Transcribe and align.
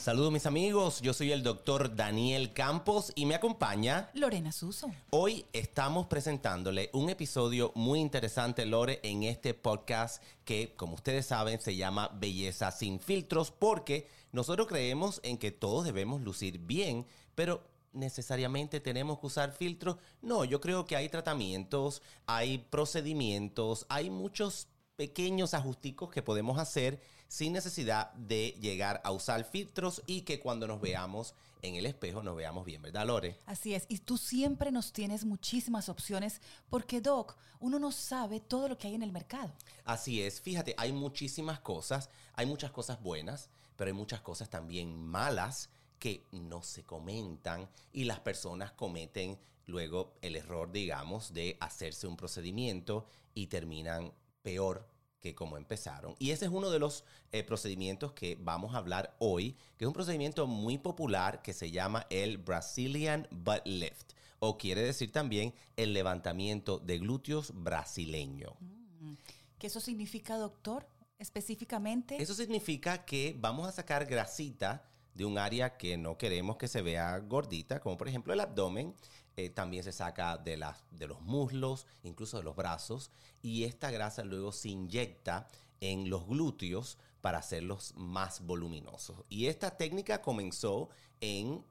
Saludos 0.00 0.32
mis 0.32 0.46
amigos, 0.46 1.02
yo 1.02 1.12
soy 1.12 1.30
el 1.30 1.42
doctor 1.42 1.94
Daniel 1.94 2.54
Campos 2.54 3.12
y 3.14 3.26
me 3.26 3.34
acompaña 3.34 4.08
Lorena 4.14 4.50
Suso. 4.50 4.90
Hoy 5.10 5.44
estamos 5.52 6.06
presentándole 6.06 6.88
un 6.94 7.10
episodio 7.10 7.70
muy 7.74 8.00
interesante, 8.00 8.64
Lore, 8.64 9.00
en 9.02 9.24
este 9.24 9.52
podcast 9.52 10.22
que, 10.46 10.72
como 10.74 10.94
ustedes 10.94 11.26
saben, 11.26 11.60
se 11.60 11.76
llama 11.76 12.08
Belleza 12.14 12.70
sin 12.70 12.98
filtros 12.98 13.50
porque 13.50 14.08
nosotros 14.32 14.68
creemos 14.68 15.20
en 15.22 15.36
que 15.36 15.50
todos 15.50 15.84
debemos 15.84 16.22
lucir 16.22 16.60
bien, 16.60 17.06
pero 17.34 17.62
necesariamente 17.92 18.80
tenemos 18.80 19.18
que 19.18 19.26
usar 19.26 19.52
filtros. 19.52 19.98
No, 20.22 20.46
yo 20.46 20.62
creo 20.62 20.86
que 20.86 20.96
hay 20.96 21.10
tratamientos, 21.10 22.00
hay 22.24 22.56
procedimientos, 22.56 23.84
hay 23.90 24.08
muchos 24.08 24.66
pequeños 24.96 25.52
ajusticos 25.52 26.10
que 26.10 26.22
podemos 26.22 26.58
hacer 26.58 27.02
sin 27.30 27.52
necesidad 27.52 28.12
de 28.14 28.56
llegar 28.60 29.00
a 29.04 29.12
usar 29.12 29.44
filtros 29.44 30.02
y 30.04 30.22
que 30.22 30.40
cuando 30.40 30.66
nos 30.66 30.80
veamos 30.80 31.36
en 31.62 31.76
el 31.76 31.86
espejo 31.86 32.24
nos 32.24 32.34
veamos 32.34 32.64
bien, 32.66 32.82
¿verdad, 32.82 33.06
Lore? 33.06 33.38
Así 33.46 33.72
es, 33.72 33.86
y 33.88 33.98
tú 33.98 34.18
siempre 34.18 34.72
nos 34.72 34.92
tienes 34.92 35.24
muchísimas 35.24 35.88
opciones 35.88 36.40
porque, 36.68 37.00
Doc, 37.00 37.36
uno 37.60 37.78
no 37.78 37.92
sabe 37.92 38.40
todo 38.40 38.68
lo 38.68 38.76
que 38.76 38.88
hay 38.88 38.96
en 38.96 39.04
el 39.04 39.12
mercado. 39.12 39.52
Así 39.84 40.20
es, 40.20 40.40
fíjate, 40.40 40.74
hay 40.76 40.92
muchísimas 40.92 41.60
cosas, 41.60 42.10
hay 42.34 42.46
muchas 42.46 42.72
cosas 42.72 43.00
buenas, 43.00 43.48
pero 43.76 43.86
hay 43.86 43.94
muchas 43.94 44.22
cosas 44.22 44.50
también 44.50 44.92
malas 44.96 45.70
que 46.00 46.26
no 46.32 46.64
se 46.64 46.82
comentan 46.82 47.68
y 47.92 48.04
las 48.04 48.18
personas 48.18 48.72
cometen 48.72 49.38
luego 49.66 50.14
el 50.20 50.34
error, 50.34 50.72
digamos, 50.72 51.32
de 51.32 51.56
hacerse 51.60 52.08
un 52.08 52.16
procedimiento 52.16 53.06
y 53.34 53.46
terminan 53.46 54.12
peor 54.42 54.88
que 55.20 55.34
como 55.34 55.56
empezaron. 55.56 56.14
Y 56.18 56.30
ese 56.30 56.46
es 56.46 56.50
uno 56.50 56.70
de 56.70 56.78
los 56.78 57.04
eh, 57.32 57.44
procedimientos 57.44 58.12
que 58.12 58.36
vamos 58.40 58.74
a 58.74 58.78
hablar 58.78 59.14
hoy, 59.18 59.56
que 59.76 59.84
es 59.84 59.86
un 59.86 59.94
procedimiento 59.94 60.46
muy 60.46 60.78
popular 60.78 61.42
que 61.42 61.52
se 61.52 61.70
llama 61.70 62.06
el 62.10 62.38
Brazilian 62.38 63.28
Butt 63.30 63.62
Lift, 63.64 64.12
o 64.38 64.56
quiere 64.56 64.82
decir 64.82 65.12
también 65.12 65.54
el 65.76 65.92
levantamiento 65.92 66.78
de 66.78 66.98
glúteos 66.98 67.52
brasileño. 67.54 68.56
Mm. 68.60 69.14
¿Qué 69.58 69.66
eso 69.66 69.80
significa, 69.80 70.36
doctor? 70.36 70.86
Específicamente. 71.18 72.20
Eso 72.20 72.34
significa 72.34 73.04
que 73.04 73.36
vamos 73.38 73.68
a 73.68 73.72
sacar 73.72 74.06
grasita 74.06 74.90
de 75.14 75.26
un 75.26 75.36
área 75.36 75.76
que 75.76 75.98
no 75.98 76.16
queremos 76.16 76.56
que 76.56 76.66
se 76.66 76.80
vea 76.80 77.18
gordita, 77.18 77.78
como 77.80 77.98
por 77.98 78.08
ejemplo 78.08 78.32
el 78.32 78.40
abdomen. 78.40 78.94
Eh, 79.36 79.50
también 79.50 79.84
se 79.84 79.92
saca 79.92 80.36
de, 80.36 80.56
las, 80.56 80.84
de 80.90 81.06
los 81.06 81.20
muslos, 81.22 81.86
incluso 82.02 82.38
de 82.38 82.44
los 82.44 82.56
brazos, 82.56 83.10
y 83.42 83.64
esta 83.64 83.90
grasa 83.90 84.24
luego 84.24 84.52
se 84.52 84.68
inyecta 84.70 85.48
en 85.80 86.10
los 86.10 86.26
glúteos 86.26 86.98
para 87.20 87.38
hacerlos 87.38 87.94
más 87.96 88.44
voluminosos. 88.44 89.24
Y 89.28 89.46
esta 89.46 89.76
técnica 89.76 90.22
comenzó 90.22 90.90
en, 91.20 91.64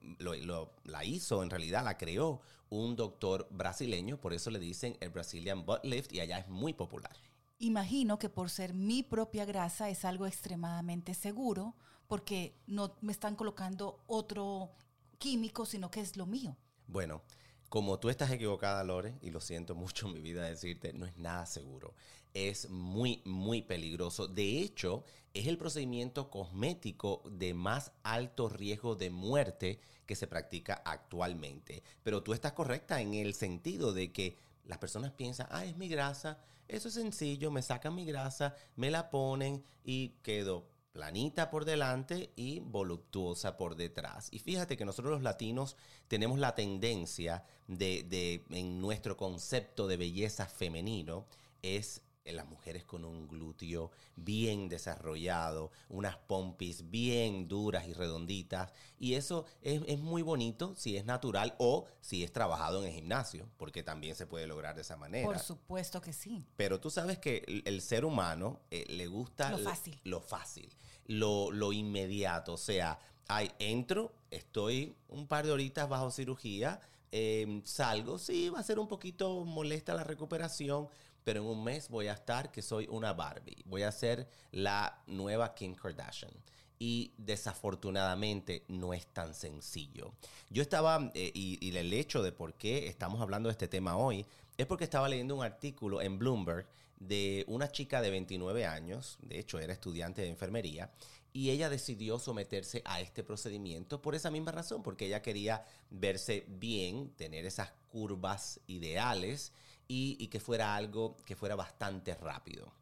la 0.83 1.05
hizo, 1.05 1.43
en 1.43 1.49
realidad 1.49 1.83
la 1.83 1.97
creó 1.97 2.41
un 2.69 2.95
doctor 2.95 3.47
brasileño, 3.49 4.19
por 4.19 4.33
eso 4.33 4.51
le 4.51 4.59
dicen 4.59 4.95
el 4.99 5.09
Brazilian 5.09 5.65
Butt 5.65 5.83
Lift 5.83 6.13
y 6.13 6.19
allá 6.19 6.39
es 6.39 6.47
muy 6.47 6.73
popular. 6.73 7.15
Imagino 7.57 8.19
que 8.19 8.29
por 8.29 8.49
ser 8.49 8.73
mi 8.73 9.03
propia 9.03 9.45
grasa 9.45 9.89
es 9.89 10.05
algo 10.05 10.25
extremadamente 10.25 11.13
seguro 11.13 11.75
porque 12.07 12.55
no 12.67 12.95
me 13.01 13.11
están 13.11 13.35
colocando 13.35 14.01
otro 14.07 14.71
químico, 15.17 15.65
sino 15.65 15.91
que 15.91 15.99
es 15.99 16.15
lo 16.15 16.25
mío. 16.25 16.55
Bueno, 16.87 17.21
como 17.69 17.99
tú 17.99 18.09
estás 18.09 18.31
equivocada, 18.31 18.83
Lore, 18.83 19.15
y 19.21 19.29
lo 19.29 19.39
siento 19.39 19.75
mucho 19.75 20.07
en 20.07 20.13
mi 20.13 20.21
vida 20.21 20.43
decirte, 20.43 20.91
no 20.93 21.05
es 21.05 21.17
nada 21.17 21.45
seguro. 21.45 21.93
Es 22.33 22.69
muy, 22.69 23.21
muy 23.25 23.61
peligroso. 23.61 24.27
De 24.27 24.59
hecho, 24.59 25.03
es 25.33 25.47
el 25.47 25.57
procedimiento 25.57 26.29
cosmético 26.29 27.21
de 27.29 27.53
más 27.53 27.91
alto 28.03 28.49
riesgo 28.49 28.95
de 28.95 29.09
muerte 29.09 29.79
que 30.05 30.15
se 30.15 30.27
practica 30.27 30.81
actualmente. 30.85 31.83
Pero 32.03 32.23
tú 32.23 32.33
estás 32.33 32.53
correcta 32.53 33.01
en 33.01 33.13
el 33.13 33.35
sentido 33.35 33.93
de 33.93 34.11
que 34.11 34.37
las 34.65 34.79
personas 34.79 35.11
piensan, 35.11 35.47
ah, 35.51 35.65
es 35.65 35.77
mi 35.77 35.87
grasa, 35.87 36.39
eso 36.67 36.87
es 36.87 36.95
sencillo, 36.95 37.51
me 37.51 37.61
sacan 37.61 37.95
mi 37.95 38.05
grasa, 38.05 38.55
me 38.75 38.91
la 38.91 39.09
ponen 39.09 39.63
y 39.83 40.09
quedo 40.23 40.65
planita 40.99 41.49
por 41.49 41.63
delante 41.63 42.33
y 42.35 42.59
voluptuosa 42.59 43.55
por 43.55 43.77
detrás. 43.77 44.27
Y 44.31 44.39
fíjate 44.39 44.75
que 44.75 44.83
nosotros 44.83 45.13
los 45.13 45.23
latinos 45.23 45.77
tenemos 46.09 46.39
la 46.39 46.55
tendencia 46.55 47.45
de, 47.69 48.03
de 48.03 48.43
en 48.49 48.81
nuestro 48.81 49.15
concepto 49.15 49.87
de 49.87 49.95
belleza 49.95 50.45
femenino, 50.45 51.25
es 51.61 52.01
las 52.33 52.47
mujeres 52.47 52.83
con 52.83 53.05
un 53.05 53.27
glúteo 53.27 53.91
bien 54.15 54.69
desarrollado, 54.69 55.71
unas 55.89 56.17
pompis 56.17 56.89
bien 56.89 57.47
duras 57.47 57.87
y 57.87 57.93
redonditas. 57.93 58.73
Y 58.99 59.13
eso 59.13 59.45
es, 59.61 59.99
muy 59.99 60.21
bonito 60.21 60.75
si 60.75 60.97
es 60.97 61.05
natural 61.05 61.55
o 61.57 61.85
si 62.01 62.23
es 62.23 62.31
trabajado 62.31 62.81
en 62.81 62.89
el 62.89 62.93
gimnasio, 62.93 63.47
porque 63.57 63.83
también 63.83 64.15
se 64.15 64.27
puede 64.27 64.47
lograr 64.47 64.75
de 64.75 64.81
esa 64.81 64.97
manera. 64.97 65.25
Por 65.25 65.39
supuesto 65.39 66.01
que 66.01 66.13
sí. 66.13 66.45
Pero 66.55 66.79
tú 66.79 66.89
sabes 66.89 67.19
que 67.19 67.43
el, 67.65 67.81
ser 67.81 68.05
humano 68.05 68.59
eh, 68.71 68.85
le 68.89 69.07
gusta 69.07 69.51
lo 69.51 69.57
fácil, 69.59 69.99
lo, 70.03 70.21
fácil, 70.21 70.69
lo, 71.09 71.51
lo 71.51 71.73
inmediato. 71.73 72.53
O 72.53 72.57
sea, 72.57 72.97
Ay, 73.31 73.51
entro, 73.59 74.11
estoy 74.31 74.95
un 75.07 75.27
par 75.27 75.45
de 75.45 75.51
horitas 75.51 75.87
bajo 75.87 76.09
cirugía, 76.09 76.81
em, 77.11 77.63
salgo, 77.63 78.17
sí, 78.17 78.49
va 78.49 78.59
a 78.59 78.63
ser 78.63 78.79
un 78.79 78.87
poquito 78.87 79.45
molesta 79.45 79.93
la 79.93 80.03
recuperación, 80.03 80.89
pero 81.23 81.41
en 81.41 81.45
un 81.45 81.63
mes 81.63 81.89
voy 81.89 82.07
a 82.07 82.13
estar 82.13 82.51
que 82.51 82.63
soy 82.63 82.87
una 82.89 83.13
Barbie, 83.13 83.63
voy 83.65 83.83
a 83.83 83.91
ser 83.91 84.27
la 84.51 85.03
nueva 85.05 85.53
Kim 85.53 85.75
Kardashian 85.75 86.31
y 86.79 87.13
desafortunadamente 87.17 88.63
no 88.67 88.95
es 88.95 89.05
tan 89.05 89.35
sencillo. 89.35 90.11
Yo 90.49 90.63
estaba, 90.63 91.11
eh, 91.13 91.29
y, 91.31 91.77
el 91.77 91.93
hecho 91.93 92.23
de 92.23 92.31
por 92.31 92.55
qué 92.55 92.87
estamos 92.87 93.21
hablando 93.21 93.49
de 93.49 93.51
este 93.51 93.67
tema 93.67 93.95
hoy, 93.95 94.25
es 94.59 94.67
porque 94.67 94.83
estaba 94.83 95.07
leyendo 95.07 95.37
un 95.37 95.43
artículo 95.43 96.01
en 96.01 96.19
Bloomberg 96.19 96.67
de 96.99 97.45
una 97.47 97.71
chica 97.71 98.01
de 98.01 98.09
29 98.09 98.65
años, 98.65 99.17
de 99.21 99.39
hecho 99.39 99.57
era 99.57 99.71
estudiante 99.71 100.21
de 100.21 100.27
enfermería, 100.27 100.91
y 101.31 101.51
ella 101.51 101.69
decidió 101.69 102.19
someterse 102.19 102.81
a 102.83 102.99
este 102.99 103.23
procedimiento 103.23 104.01
por 104.01 104.15
esa 104.15 104.29
misma 104.29 104.51
razón, 104.51 104.83
porque 104.83 105.05
ella 105.05 105.21
quería 105.21 105.63
verse 105.89 106.43
bien, 106.49 107.15
tener 107.15 107.45
esas 107.45 107.71
curvas 107.87 108.59
ideales 108.67 109.53
y, 109.87 110.27
que 110.27 110.41
fuera 110.41 110.75
algo 110.75 111.15
que 111.25 111.37
fuera 111.37 111.55
bastante 111.55 112.13
rápido. 112.15 112.73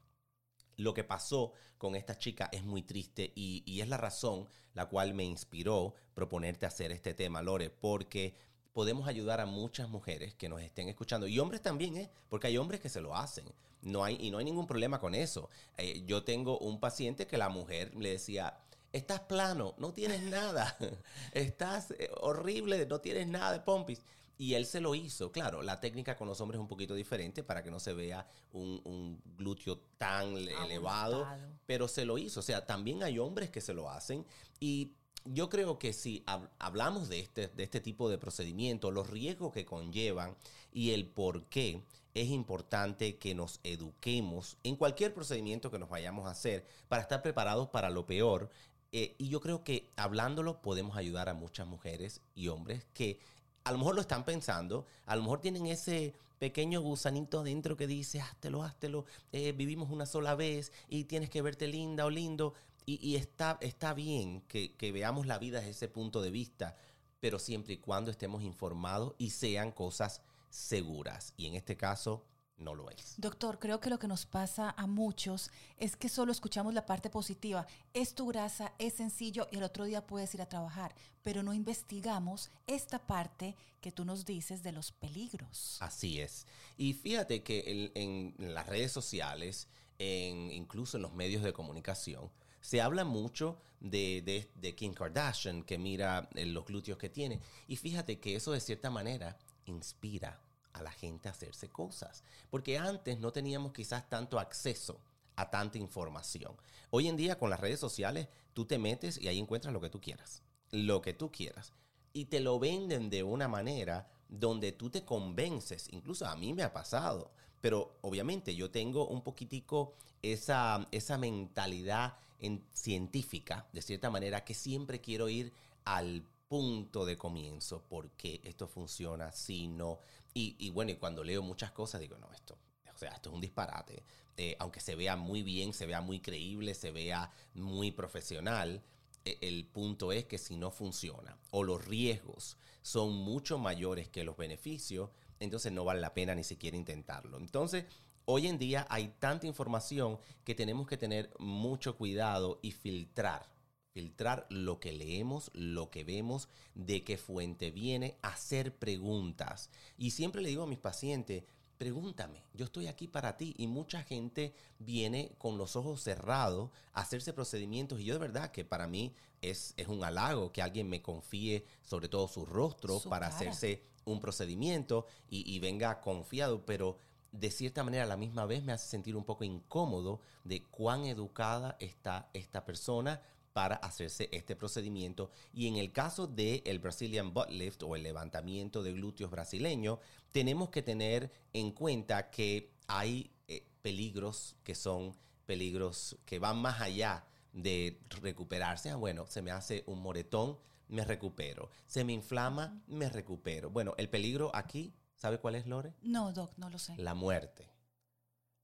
Lo 0.77 0.95
que 0.95 1.03
pasó 1.03 1.53
con 1.77 1.95
esta 1.95 2.18
chica 2.18 2.50
es 2.51 2.63
muy 2.63 2.81
triste 2.81 3.33
y, 3.35 3.80
es 3.80 3.88
la 3.88 3.97
razón 3.97 4.50
la 4.73 4.88
cual 4.88 5.13
me 5.13 5.25
inspiró 5.25 5.94
proponerte 6.15 6.65
hacer 6.65 6.91
este 6.91 7.13
tema, 7.13 7.44
Lore, 7.44 7.69
porque 7.69 8.35
podemos 8.77 9.07
ayudar 9.07 9.41
a 9.41 9.47
muchas 9.47 9.89
mujeres 9.89 10.35
que 10.35 10.50
nos 10.50 10.62
estén 10.62 10.88
escuchando 10.88 11.25
y 11.25 11.39
hombres 11.39 11.63
también, 11.63 11.97
¿eh? 11.97 12.12
porque 12.29 12.45
hay 12.45 12.59
hombres 12.59 12.79
que 12.79 12.89
se 12.89 13.01
lo 13.01 13.15
hacen. 13.15 13.44
No 13.81 14.03
hay, 14.03 14.18
y 14.19 14.29
no 14.29 14.38
hay 14.38 14.45
ningún 14.45 14.68
problema 14.68 15.00
con 15.00 15.15
eso. 15.15 15.50
Eh, 15.79 16.03
yo 16.06 16.24
tengo 16.24 16.59
un 16.59 16.79
paciente 16.79 17.25
que 17.25 17.39
la 17.39 17.50
mujer 17.50 17.91
le 17.95 18.12
decía, 18.12 18.56
estás 18.94 19.21
plano, 19.21 19.74
no 19.79 19.94
tienes 19.94 20.21
nada, 20.21 20.77
estás 21.33 21.89
eh, 21.89 22.12
horrible, 22.21 22.85
no 22.85 23.01
tienes 23.01 23.27
nada 23.27 23.51
de 23.51 23.62
pompis. 23.62 24.03
Y 24.38 24.53
él 24.53 24.68
se 24.68 24.80
lo 24.80 24.94
hizo, 24.94 25.31
claro, 25.31 25.63
la 25.63 25.80
técnica 25.80 26.15
con 26.15 26.27
los 26.27 26.39
hombres 26.39 26.59
es 26.59 26.62
un 26.62 26.68
poquito 26.68 26.94
diferente 26.94 27.44
para 27.44 27.63
que 27.63 27.71
no 27.71 27.80
se 27.80 27.94
vea 27.94 28.27
un, 28.53 28.80
un 28.83 29.19
glúteo 29.38 29.80
tan 29.97 30.38
elevado, 30.38 31.25
pero 31.65 31.88
se 31.88 32.06
lo 32.06 32.19
hizo. 32.19 32.41
O 32.41 32.44
sea, 32.44 32.63
también 32.63 33.01
hay 33.01 33.18
hombres 33.18 33.50
que 33.50 33.59
se 33.59 33.73
lo 33.73 33.89
hacen 33.89 34.23
y 34.59 34.94
yo 35.33 35.50
creo 35.50 35.79
que 35.79 35.94
si 35.94 36.24
hablamos 36.59 37.09
de 37.09 37.19
este, 37.19 37.47
de 37.47 37.63
este 37.63 37.79
tipo 37.81 38.09
de 38.09 38.18
procedimiento, 38.18 38.91
los 38.91 39.09
riesgos 39.09 39.53
que 39.53 39.65
conllevan 39.65 40.35
y 40.71 40.91
el 40.91 41.07
por 41.07 41.45
qué, 41.45 41.83
es 42.13 42.29
importante 42.29 43.18
que 43.18 43.35
nos 43.35 43.59
eduquemos 43.63 44.57
en 44.63 44.75
cualquier 44.75 45.13
procedimiento 45.13 45.69
que 45.69 45.79
nos 45.79 45.89
vayamos 45.89 46.27
a 46.27 46.31
hacer 46.31 46.65
para 46.88 47.01
estar 47.01 47.21
preparados 47.21 47.69
para 47.69 47.89
lo 47.89 48.06
peor. 48.06 48.50
Eh, 48.91 49.15
y 49.18 49.29
yo 49.29 49.41
creo 49.41 49.63
que 49.63 49.91
hablándolo 49.97 50.62
podemos 50.62 50.97
ayudar 50.97 51.30
a 51.30 51.33
muchas 51.33 51.68
mujeres 51.68 52.21
y 52.33 52.47
hombres 52.47 52.85
que 52.94 53.19
a 53.65 53.71
lo 53.71 53.77
mejor 53.77 53.95
lo 53.95 54.01
están 54.01 54.23
pensando, 54.23 54.85
a 55.06 55.15
lo 55.15 55.23
mejor 55.23 55.41
tienen 55.41 55.68
ese 55.68 56.15
pequeño 56.39 56.81
gusanito 56.81 57.44
dentro 57.44 57.75
que 57.75 57.85
dice, 57.85 58.21
háztelo, 58.21 58.63
háztelo, 58.63 59.06
eh, 59.31 59.51
vivimos 59.51 59.89
una 59.89 60.06
sola 60.06 60.35
vez 60.35 60.71
y 60.88 61.03
tienes 61.03 61.30
que 61.30 61.41
verte 61.41 61.68
linda 61.68 62.06
o 62.06 62.09
lindo. 62.09 62.53
Y, 62.89 63.18
está, 63.18 63.57
está 63.60 63.94
bien 63.94 64.39
que, 64.48 64.74
que 64.75 64.94
veamos 64.94 65.28
la 65.28 65.38
vida 65.38 65.60
desde 65.60 65.72
ese 65.72 65.88
punto 65.89 66.22
de 66.22 66.31
vista, 66.31 66.78
pero 67.19 67.38
siempre 67.38 67.74
y 67.74 67.78
cuando 67.80 68.10
estemos 68.10 68.44
informados 68.44 69.13
y 69.18 69.31
sean 69.31 69.74
cosas 69.74 70.22
seguras. 70.50 71.34
Y 71.36 71.48
en 71.48 71.56
este 71.56 71.75
caso, 71.75 72.24
no 72.57 72.75
lo 72.75 72.89
es. 72.89 73.16
Doctor, 73.18 73.60
creo 73.60 73.80
que 73.80 73.89
lo 73.89 74.00
que 74.00 74.07
nos 74.07 74.25
pasa 74.25 74.74
a 74.78 74.88
muchos 74.88 75.51
es 75.78 75.95
que 75.95 76.10
solo 76.10 76.31
escuchamos 76.31 76.74
la 76.74 76.86
parte 76.86 77.10
positiva. 77.10 77.68
Es 77.94 78.16
tu 78.16 78.28
grasa, 78.28 78.74
es 78.80 78.94
sencillo 78.94 79.48
y 79.51 79.57
el 79.57 79.63
otro 79.63 79.86
día 79.86 80.06
puedes 80.06 80.33
ir 80.33 80.42
a 80.42 80.50
trabajar, 80.50 80.95
pero 81.24 81.44
no 81.44 81.54
investigamos 81.54 82.51
esta 82.66 83.00
parte 83.00 83.56
que 83.81 83.92
tú 83.92 84.06
nos 84.06 84.25
dices 84.25 84.63
de 84.63 84.72
los 84.72 84.92
peligros. 84.92 85.78
Así 85.81 86.19
es. 86.19 86.48
Y 86.78 86.94
fíjate 86.94 87.44
que 87.44 87.92
en, 87.94 88.33
las 88.38 88.68
redes 88.68 88.92
sociales, 88.92 89.68
en, 90.00 90.51
incluso 90.51 90.98
en 90.98 91.04
los 91.04 91.13
medios 91.13 91.44
de 91.44 91.54
comunicación, 91.54 92.31
se 92.68 92.81
habla 92.81 93.06
mucho 93.06 93.62
de, 93.80 94.46
de, 94.54 94.75
Kim 94.75 94.94
Kardashian, 94.94 95.64
que 95.64 95.78
mira 95.78 96.28
eh, 96.36 96.46
los 96.46 96.66
glúteos 96.66 96.98
que 96.98 97.08
tiene. 97.08 97.40
Y 97.66 97.78
fíjate 97.78 98.19
que 98.19 98.36
eso 98.36 98.52
de 98.52 98.60
cierta 98.60 98.90
manera 98.90 99.38
inspira 99.68 100.42
a 100.74 100.81
la 100.81 100.92
gente 100.92 101.30
a 101.30 101.31
hacerse 101.31 101.69
cosas. 101.69 102.25
Porque 102.50 102.78
antes 102.78 103.19
no 103.19 103.31
teníamos 103.31 103.72
quizás 103.72 104.10
tanto 104.10 104.38
acceso 104.38 105.00
a 105.38 105.50
tanta 105.50 105.78
información. 105.78 106.58
Hoy 106.90 107.08
en 107.08 107.16
día 107.16 107.40
con 107.40 107.50
las 107.50 107.62
redes 107.62 107.80
sociales 107.80 108.28
tú 108.54 108.66
te 108.66 108.78
metes 108.78 109.18
y 109.18 109.30
ahí 109.30 109.40
encuentras 109.40 109.74
lo 109.74 109.80
que 109.80 109.90
tú 109.90 110.02
quieras. 110.02 110.42
Lo 110.72 111.02
que 111.02 111.14
tú 111.14 111.31
quieras. 111.31 111.72
Y 112.12 112.25
te 112.25 112.42
lo 112.42 112.60
venden 112.60 113.10
de 113.10 113.24
una 113.24 113.48
manera 113.48 114.10
donde 114.28 114.74
tú 114.74 114.90
te 114.90 115.06
convences. 115.06 115.88
Incluso 115.92 116.25
a 116.25 116.36
mí 116.36 116.52
me 116.52 116.64
ha 116.64 116.74
pasado. 116.74 117.31
Pero 117.62 117.98
obviamente 118.02 118.54
yo 118.56 118.72
tengo 118.72 119.08
un 119.08 119.22
poquitico 119.24 119.96
esa, 120.22 120.86
esa 120.92 121.18
mentalidad 121.18 122.18
en, 122.39 122.66
científica, 122.74 123.68
de 123.74 123.81
cierta 123.81 124.10
manera, 124.10 124.44
que 124.44 124.54
siempre 124.54 125.01
quiero 125.01 125.30
ir 125.30 125.54
al 125.86 126.24
punto 126.48 127.06
de 127.06 127.18
comienzo, 127.18 127.84
porque 127.89 128.42
esto 128.44 128.68
funciona, 128.68 129.31
si 129.31 129.68
no. 129.68 130.00
Y, 130.34 130.69
bueno, 130.69 130.92
y 130.92 130.95
cuando 130.98 131.24
leo 131.24 131.42
muchas 131.42 131.72
cosas, 131.72 132.00
digo, 132.00 132.18
no, 132.19 132.31
esto, 132.31 132.57
o 132.94 132.98
sea, 132.98 133.10
esto 133.10 133.30
es 133.30 133.36
un 133.36 133.42
disparate. 133.42 134.04
Eh, 134.38 134.56
aunque 134.60 134.80
se 134.80 134.95
vea 134.95 135.16
muy 135.16 135.42
bien, 135.42 135.74
se 135.74 135.88
vea 135.88 136.00
muy 136.00 136.19
creíble, 136.19 136.75
se 136.75 136.92
vea 136.92 137.31
muy 137.56 137.92
profesional, 137.92 138.83
e, 139.25 139.40
el 139.42 139.66
punto 139.66 140.12
es 140.12 140.25
que 140.25 140.38
si 140.38 140.56
no 140.56 140.69
funciona 140.69 141.38
o 141.50 141.63
los 141.63 141.83
riesgos 141.86 142.57
son 142.83 143.13
mucho 143.13 143.57
mayores 143.57 144.10
que 144.10 144.24
los 144.24 144.38
beneficios, 144.38 145.10
entonces 145.40 145.72
no 145.72 145.83
vale 145.83 146.01
la 146.01 146.13
pena 146.13 146.36
ni 146.36 146.44
siquiera 146.44 146.78
intentarlo. 146.78 147.38
Entonces, 147.38 147.86
hoy 148.29 148.47
en 148.47 148.59
día 148.59 148.85
hay 148.89 149.07
tanta 149.19 149.47
información 149.47 150.19
que 150.44 150.53
tenemos 150.53 150.85
que 150.85 150.97
tener 150.97 151.33
mucho 151.39 151.97
cuidado 151.97 152.59
y 152.62 152.71
filtrar. 152.71 153.50
Filtrar 153.94 154.45
lo 154.50 154.79
que 154.79 154.91
leemos, 154.91 155.50
lo 155.53 155.89
que 155.89 156.03
vemos, 156.03 156.50
de 156.75 157.03
qué 157.03 157.18
fuente 157.18 157.71
viene, 157.71 158.18
hacer 158.21 158.75
preguntas. 158.75 159.69
Y 159.97 160.12
siempre 160.12 160.41
le 160.41 160.50
digo 160.50 160.63
a 160.63 160.68
mis 160.68 160.77
pacientes, 160.77 161.45
pregúntame, 161.77 162.44
yo 162.53 162.65
estoy 162.65 162.88
aquí 162.88 163.07
para 163.07 163.38
ti. 163.38 163.56
Y 163.57 163.68
mucha 163.68 164.03
gente 164.03 164.53
viene 164.77 165.31
con 165.38 165.57
los 165.57 165.77
ojos 165.77 166.01
cerrados 166.03 166.69
a 166.91 167.01
hacerse 167.01 167.31
procedimientos. 167.31 168.01
Y 168.01 168.03
yo 168.03 168.13
de 168.13 168.19
verdad 168.19 168.51
que 168.51 168.65
para 168.65 168.88
mí 168.88 169.15
es, 169.41 169.73
es 169.77 169.88
un 169.88 170.03
halago 170.03 170.51
que 170.51 170.62
alguien 170.62 170.89
me 170.89 171.01
confíe 171.01 171.65
sobre 171.81 172.09
todo 172.09 172.27
su 172.27 172.45
rostro 172.45 173.00
para 173.00 173.27
hacerse 173.27 173.83
un 174.07 174.19
procedimiento 174.19 175.06
y, 175.30 175.59
venga 175.59 176.01
confiado, 176.01 176.65
pero 176.65 176.97
de 177.31 177.51
cierta 177.51 177.83
manera 177.83 178.03
a 178.03 178.07
la 178.07 178.18
misma 178.18 178.45
vez 178.45 178.63
me 178.63 178.74
hace 178.74 178.88
sentir 178.88 179.15
un 179.15 179.24
poco 179.24 179.44
incómodo 179.44 180.21
de 180.44 180.63
cuán 180.63 181.06
educada 181.06 181.77
está 181.79 182.29
esta 182.33 182.65
persona 182.65 183.21
para 183.53 183.75
hacerse 183.77 184.29
este 184.31 184.56
procedimiento. 184.56 185.31
Y 185.51 185.68
en 185.68 185.77
el 185.77 185.91
caso 185.91 186.27
del 186.27 186.62
el 186.65 186.77
Brazilian 186.77 187.33
Butt 187.33 187.50
Lift 187.50 187.81
o 187.81 187.95
el 187.95 188.03
levantamiento 188.03 188.83
de 188.83 188.94
glúteos 188.94 189.31
brasileño, 189.31 190.00
tenemos 190.31 190.69
que 190.69 190.83
tener 190.83 191.31
en 191.53 191.71
cuenta 191.71 192.29
que 192.29 192.71
hay 192.88 193.31
eh, 193.47 193.65
peligros 193.81 194.56
que 194.63 194.75
son 194.75 195.15
peligros 195.47 196.18
que 196.25 196.38
van 196.38 196.57
más 196.62 196.81
allá 196.81 197.25
de 197.51 198.00
recuperarse. 198.21 198.91
Ah, 198.91 198.95
bueno, 198.95 199.25
se 199.25 199.41
me 199.41 199.50
hace 199.50 199.83
un 199.88 200.01
moretón, 200.01 200.59
me 200.88 201.03
recupero. 201.03 201.71
Se 201.88 202.03
me 202.03 202.13
inflama, 202.13 202.80
me 202.85 203.09
recupero. 203.09 203.71
Bueno, 203.71 203.95
el 203.97 204.09
peligro 204.09 204.51
aquí, 204.53 204.94
¿sabe 205.18 205.40
cuál 205.40 205.56
es, 205.56 205.68
Lore? 205.68 205.94
No, 206.02 206.31
Doc, 206.31 206.54
no 206.58 206.69
lo 206.69 206.80
sé. 206.80 206.96
La 206.98 207.14
muerte. 207.14 207.69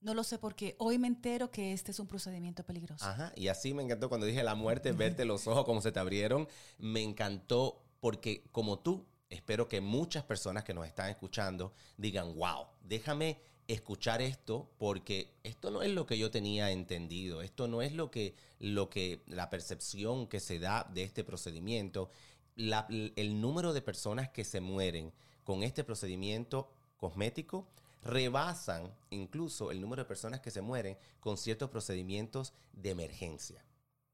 No 0.00 0.12
lo 0.12 0.22
sé 0.22 0.38
porque 0.38 0.76
hoy 0.78 0.98
me 0.98 1.06
entero 1.06 1.50
que 1.50 1.72
este 1.72 1.90
es 1.90 1.98
un 1.98 2.06
procedimiento 2.06 2.62
peligroso. 2.62 3.04
Ajá, 3.06 3.32
y 3.36 3.48
así 3.48 3.72
me 3.72 3.82
encantó 3.82 4.08
cuando 4.08 4.26
dije 4.26 4.42
la 4.42 4.54
muerte, 4.54 4.92
verte 4.92 5.24
los 5.24 5.46
ojos 5.46 5.64
como 5.64 5.80
se 5.80 5.92
te 5.92 6.00
abrieron. 6.00 6.46
Me 6.78 7.02
encantó 7.02 7.82
porque 8.00 8.44
como 8.52 8.78
tú, 8.78 9.06
espero 9.30 9.68
que 9.68 9.80
muchas 9.80 10.24
personas 10.24 10.62
que 10.62 10.74
nos 10.74 10.86
están 10.86 11.08
escuchando 11.08 11.72
digan, 11.96 12.34
wow, 12.36 12.66
déjame 12.82 13.40
escuchar 13.66 14.20
esto 14.20 14.70
porque 14.76 15.32
esto 15.42 15.70
no 15.70 15.80
es 15.80 15.90
lo 15.90 16.04
que 16.04 16.18
yo 16.18 16.30
tenía 16.30 16.70
entendido, 16.70 17.40
esto 17.40 17.66
no 17.66 17.80
es 17.80 17.94
lo 17.94 18.10
que, 18.10 18.34
lo 18.58 18.90
que 18.90 19.22
la 19.26 19.48
percepción 19.48 20.26
que 20.26 20.38
se 20.38 20.58
da 20.58 20.86
de 20.92 21.02
este 21.02 21.24
procedimiento. 21.24 22.10
el 22.56 23.40
número 23.40 23.72
de 23.72 23.80
personas 23.80 24.28
que 24.28 24.44
se 24.44 24.60
mueren 24.60 25.14
con 25.44 25.62
este 25.62 25.84
procedimiento 25.84 26.70
cosmético 26.96 27.66
rebasan 28.02 28.92
incluso 29.10 29.70
el 29.70 29.80
número 29.80 30.02
de 30.02 30.08
personas 30.08 30.40
que 30.40 30.50
se 30.50 30.60
mueren 30.60 30.96
con 31.20 31.36
ciertos 31.36 31.70
procedimientos 31.70 32.52
de 32.72 32.90
emergencia. 32.90 33.64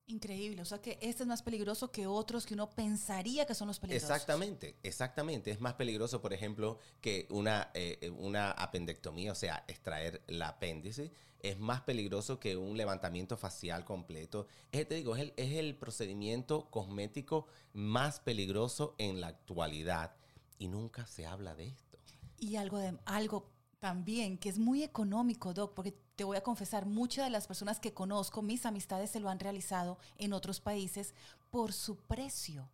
Increíble, 0.07 0.61
o 0.63 0.65
sea 0.65 0.81
que 0.81 0.99
este 1.01 1.23
es 1.23 1.29
más 1.29 1.43
peligroso 1.43 1.93
que 1.93 2.09
otros 2.09 2.45
que 2.45 2.55
uno 2.55 2.69
pensaría 2.69 3.47
que 3.47 3.55
son 3.55 3.69
los 3.69 3.79
peligrosos. 3.79 4.11
Exactamente, 4.11 4.75
exactamente. 4.83 5.53
Es 5.53 5.61
más 5.61 5.75
peligroso, 5.75 6.21
por 6.21 6.33
ejemplo, 6.33 6.79
que 7.01 7.29
una, 7.31 7.71
eh, 7.75 8.11
una 8.19 8.51
apendectomía, 8.51 9.31
o 9.31 9.37
sea, 9.37 9.65
extraer 9.69 10.21
el 10.27 10.43
apéndice. 10.43 11.13
Es 11.39 11.61
más 11.61 11.83
peligroso 11.83 12.41
que 12.41 12.57
un 12.57 12.77
levantamiento 12.77 13.37
facial 13.37 13.85
completo. 13.85 14.49
Es, 14.73 14.89
te 14.89 14.97
digo, 14.97 15.15
es 15.15 15.23
el, 15.23 15.33
es 15.37 15.57
el 15.57 15.77
procedimiento 15.77 16.69
cosmético 16.71 17.47
más 17.73 18.19
peligroso 18.19 18.97
en 18.99 19.21
la 19.21 19.29
actualidad. 19.29 20.17
Y 20.61 20.69
nunca 20.69 21.07
se 21.07 21.27
habla 21.27 21.55
de 21.55 21.69
esto. 21.69 21.99
Y 22.39 22.57
algo, 22.57 22.79
de, 22.79 22.97
algo 23.07 23.51
también, 23.79 24.37
que 24.37 24.51
es 24.51 24.59
muy 24.59 24.83
económico, 24.83 25.55
Doc, 25.55 25.73
porque 25.75 25.97
te 26.15 26.23
voy 26.23 26.37
a 26.37 26.43
confesar, 26.43 26.85
muchas 26.85 27.25
de 27.25 27.31
las 27.31 27.47
personas 27.47 27.81
que 27.81 27.95
conozco, 27.95 28.43
mis 28.43 28.67
amistades 28.67 29.11
se 29.11 29.21
lo 29.21 29.31
han 29.31 29.41
realizado 29.41 29.99
en 30.19 30.35
otros 30.35 30.61
países 30.61 31.15
por 31.51 31.73
su 31.73 31.97
precio. 31.97 32.71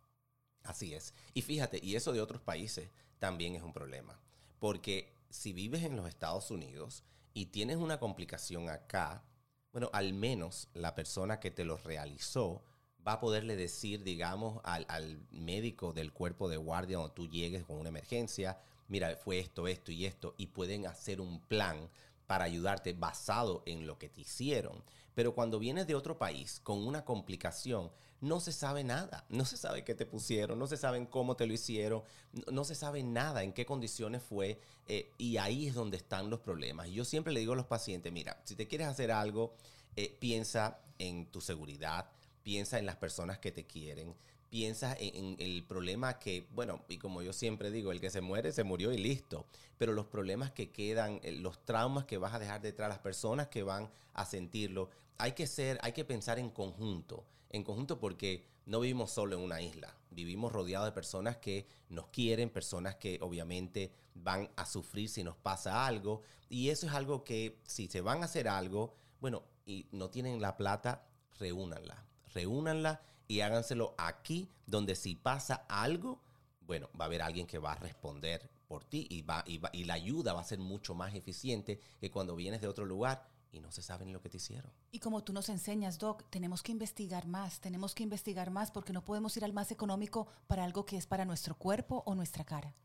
Así 0.63 0.93
es. 0.93 1.13
Y 1.33 1.41
fíjate, 1.41 1.79
y 1.81 1.95
eso 1.95 2.11
de 2.11 2.19
otros 2.19 2.41
países 2.41 2.91
también 3.19 3.55
es 3.55 3.63
un 3.63 3.71
problema, 3.71 4.19
porque 4.59 5.15
si 5.29 5.53
vives 5.53 5.83
en 5.83 5.95
los 5.95 6.09
Estados 6.09 6.51
Unidos 6.51 7.05
y 7.33 7.47
tienes 7.47 7.77
una 7.77 7.99
complicación 7.99 8.69
acá, 8.69 9.23
bueno, 9.71 9.89
al 9.93 10.11
menos 10.11 10.67
la 10.73 10.93
persona 10.93 11.39
que 11.39 11.51
te 11.51 11.63
lo 11.63 11.77
realizó 11.77 12.65
va 13.07 13.13
a 13.13 13.19
poderle 13.19 13.55
decir, 13.55 14.03
digamos, 14.03 14.59
al, 14.63 14.85
al 14.89 15.19
médico 15.31 15.93
del 15.93 16.11
cuerpo 16.11 16.49
de 16.49 16.57
guardia 16.57 16.97
cuando 16.97 17.13
tú 17.13 17.29
llegues 17.29 17.63
con 17.63 17.77
una 17.77 17.89
emergencia, 17.89 18.59
mira, 18.89 19.15
fue 19.15 19.39
esto, 19.39 19.67
esto 19.67 19.91
y 19.91 20.05
esto, 20.05 20.35
y 20.37 20.47
pueden 20.47 20.85
hacer 20.85 21.21
un 21.21 21.39
plan 21.39 21.89
para 22.27 22.43
ayudarte 22.43 22.93
basado 22.93 23.63
en 23.65 23.87
lo 23.87 23.97
que 23.97 24.09
te 24.09 24.21
hicieron. 24.21 24.83
Pero 25.15 25.33
cuando 25.33 25.57
vienes 25.57 25.87
de 25.87 25.95
otro 25.95 26.17
país 26.19 26.59
con 26.61 26.85
una 26.85 27.03
complicación, 27.03 27.89
no 28.21 28.39
se 28.39 28.51
sabe 28.51 28.83
nada. 28.83 29.25
No 29.29 29.45
se 29.45 29.57
sabe 29.57 29.83
qué 29.83 29.95
te 29.95 30.05
pusieron, 30.05 30.59
no 30.59 30.67
se 30.67 30.77
sabe 30.77 31.07
cómo 31.09 31.35
te 31.35 31.47
lo 31.47 31.53
hicieron, 31.53 32.03
no, 32.51 32.63
se 32.63 32.75
sabe 32.75 33.01
nada, 33.01 33.43
en 33.43 33.53
qué 33.53 33.65
condiciones 33.65 34.21
fue. 34.21 34.59
Eh, 34.87 35.11
y 35.17 35.37
ahí 35.37 35.67
es 35.67 35.73
donde 35.73 35.97
están 35.97 36.29
los 36.29 36.39
problemas. 36.41 36.89
Yo 36.89 37.05
siempre 37.05 37.33
le 37.33 37.39
digo 37.39 37.53
a 37.53 37.55
los 37.55 37.65
pacientes, 37.65 38.11
mira, 38.11 38.39
si 38.43 38.55
te 38.55 38.67
quieres 38.67 38.87
hacer 38.87 39.11
algo, 39.11 39.55
eh, 39.95 40.15
piensa 40.19 40.79
en 40.99 41.25
tu 41.31 41.41
seguridad, 41.41 42.09
piensa 42.47 42.79
en 42.79 42.85
las 42.85 42.95
personas 42.95 43.39
que 43.39 43.51
te 43.51 43.65
quieren, 43.67 44.15
piensas 44.49 44.95
en, 45.01 45.35
el 45.37 45.65
problema 45.65 46.17
que, 46.17 46.47
bueno, 46.55 46.81
y 46.87 46.97
como 46.97 47.21
yo 47.21 47.33
siempre 47.33 47.71
digo, 47.71 47.91
el 47.91 47.99
que 47.99 48.09
se 48.09 48.21
muere, 48.21 48.53
se 48.53 48.63
murió 48.63 48.93
y 48.93 48.97
listo. 48.97 49.45
Pero 49.77 49.91
los 49.91 50.05
problemas 50.05 50.53
que 50.53 50.71
quedan, 50.71 51.19
eh, 51.23 51.33
los 51.33 51.65
traumas 51.65 52.05
que 52.05 52.17
vas 52.17 52.33
a 52.33 52.39
dejar 52.39 52.61
detrás, 52.61 52.87
las 52.87 52.99
personas 52.99 53.49
que 53.49 53.63
van 53.63 53.91
a 54.13 54.25
sentirlo, 54.25 54.89
hay 55.17 55.33
que 55.33 55.45
ser, 55.45 55.77
hay 55.81 55.91
que 55.91 56.05
pensar 56.05 56.39
en 56.39 56.49
conjunto, 56.49 57.25
en 57.49 57.65
conjunto 57.65 57.99
porque 57.99 58.45
no 58.65 58.79
vivimos 58.79 59.11
solo 59.11 59.35
en 59.35 59.41
una 59.41 59.61
isla, 59.61 59.93
vivimos 60.09 60.53
rodeados 60.53 60.87
de 60.87 60.93
personas 60.93 61.35
que 61.35 61.67
nos 61.89 62.07
quieren, 62.07 62.49
personas 62.49 62.95
que 62.95 63.19
obviamente 63.21 63.91
van 64.15 64.49
a 64.55 64.65
sufrir 64.65 65.09
si 65.09 65.21
nos 65.21 65.35
pasa 65.35 65.85
algo, 65.85 66.21
y 66.47 66.69
eso 66.69 66.87
es 66.87 66.93
algo 66.93 67.25
que 67.25 67.59
si 67.65 67.89
se 67.89 67.99
van 67.99 68.21
a 68.21 68.25
hacer 68.25 68.47
algo, 68.47 68.93
bueno, 69.19 69.43
y 69.65 69.85
no 69.91 70.09
tienen 70.09 70.41
la 70.41 70.55
plata, 70.55 71.03
reúnanla, 71.39 72.07
reúnanla 72.37 73.01
y 73.27 73.41
háganselo 73.41 73.95
aquí, 73.97 74.47
donde 74.67 74.95
si 74.95 75.15
pasa 75.15 75.65
algo, 75.67 76.19
bueno, 76.61 76.87
va 76.99 77.05
a 77.05 77.07
haber 77.07 77.23
alguien 77.23 77.47
que 77.47 77.57
va 77.57 77.71
a 77.71 77.75
responder 77.75 78.47
por 78.67 78.83
ti 78.83 79.07
y, 79.09 79.23
va, 79.23 79.43
y, 79.47 79.59
y 79.73 79.85
la 79.85 79.95
ayuda 79.95 80.33
va 80.33 80.41
a 80.41 80.43
ser 80.51 80.59
mucho 80.59 80.93
más 80.93 81.15
eficiente 81.15 81.79
que 81.99 82.11
cuando 82.11 82.35
vienes 82.35 82.61
de 82.61 82.67
otro 82.67 82.85
lugar 82.85 83.27
y 83.51 83.59
no 83.59 83.71
se 83.71 83.81
sabe 83.81 84.05
ni 84.05 84.13
lo 84.13 84.21
que 84.21 84.29
te 84.29 84.37
hicieron. 84.37 84.71
Y 84.91 84.99
como 84.99 85.23
tú 85.23 85.33
nos 85.33 85.49
enseñas, 85.49 85.97
Doc, 85.97 86.23
tenemos 86.29 86.61
que 86.61 86.71
investigar 86.71 87.25
más, 87.25 87.59
tenemos 87.59 87.95
que 87.95 88.03
investigar 88.03 88.51
más 88.51 88.69
porque 88.69 88.93
no 88.93 89.03
podemos 89.03 89.35
ir 89.37 89.43
al 89.43 89.53
más 89.53 89.71
económico 89.71 90.27
para 90.45 90.63
algo 90.63 90.85
que 90.85 90.97
es 90.97 91.07
para 91.07 91.25
nuestro 91.25 91.55
cuerpo 91.55 92.03
o 92.05 92.13
nuestra 92.13 92.43
cara. 92.43 92.75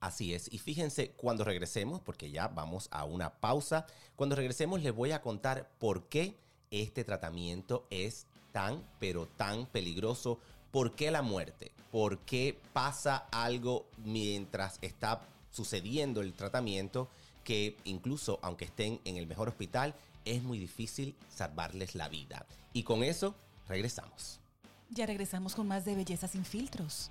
Así 0.00 0.34
es, 0.34 0.52
y 0.52 0.58
fíjense 0.58 1.12
cuando 1.12 1.44
regresemos, 1.44 2.02
porque 2.02 2.30
ya 2.30 2.48
vamos 2.48 2.88
a 2.90 3.04
una 3.04 3.40
pausa, 3.40 3.86
cuando 4.14 4.36
regresemos 4.36 4.82
les 4.82 4.94
voy 4.94 5.12
a 5.12 5.22
contar 5.22 5.70
por 5.78 6.08
qué 6.08 6.38
este 6.70 7.02
tratamiento 7.04 7.86
es 7.90 8.26
tan, 8.56 8.82
pero 8.98 9.26
tan 9.26 9.66
peligroso, 9.66 10.38
por 10.70 10.94
qué 10.94 11.10
la 11.10 11.20
muerte, 11.20 11.72
por 11.92 12.20
qué 12.20 12.58
pasa 12.72 13.26
algo 13.30 13.86
mientras 14.02 14.78
está 14.80 15.20
sucediendo 15.50 16.22
el 16.22 16.32
tratamiento 16.32 17.10
que 17.44 17.76
incluso 17.84 18.38
aunque 18.40 18.64
estén 18.64 18.98
en 19.04 19.18
el 19.18 19.26
mejor 19.26 19.50
hospital, 19.50 19.94
es 20.24 20.42
muy 20.42 20.58
difícil 20.58 21.14
salvarles 21.28 21.94
la 21.94 22.08
vida. 22.08 22.46
Y 22.72 22.82
con 22.84 23.02
eso 23.02 23.34
regresamos. 23.68 24.40
Ya 24.88 25.04
regresamos 25.04 25.54
con 25.54 25.68
más 25.68 25.84
de 25.84 25.94
Belleza 25.94 26.26
sin 26.26 26.46
filtros. 26.46 27.10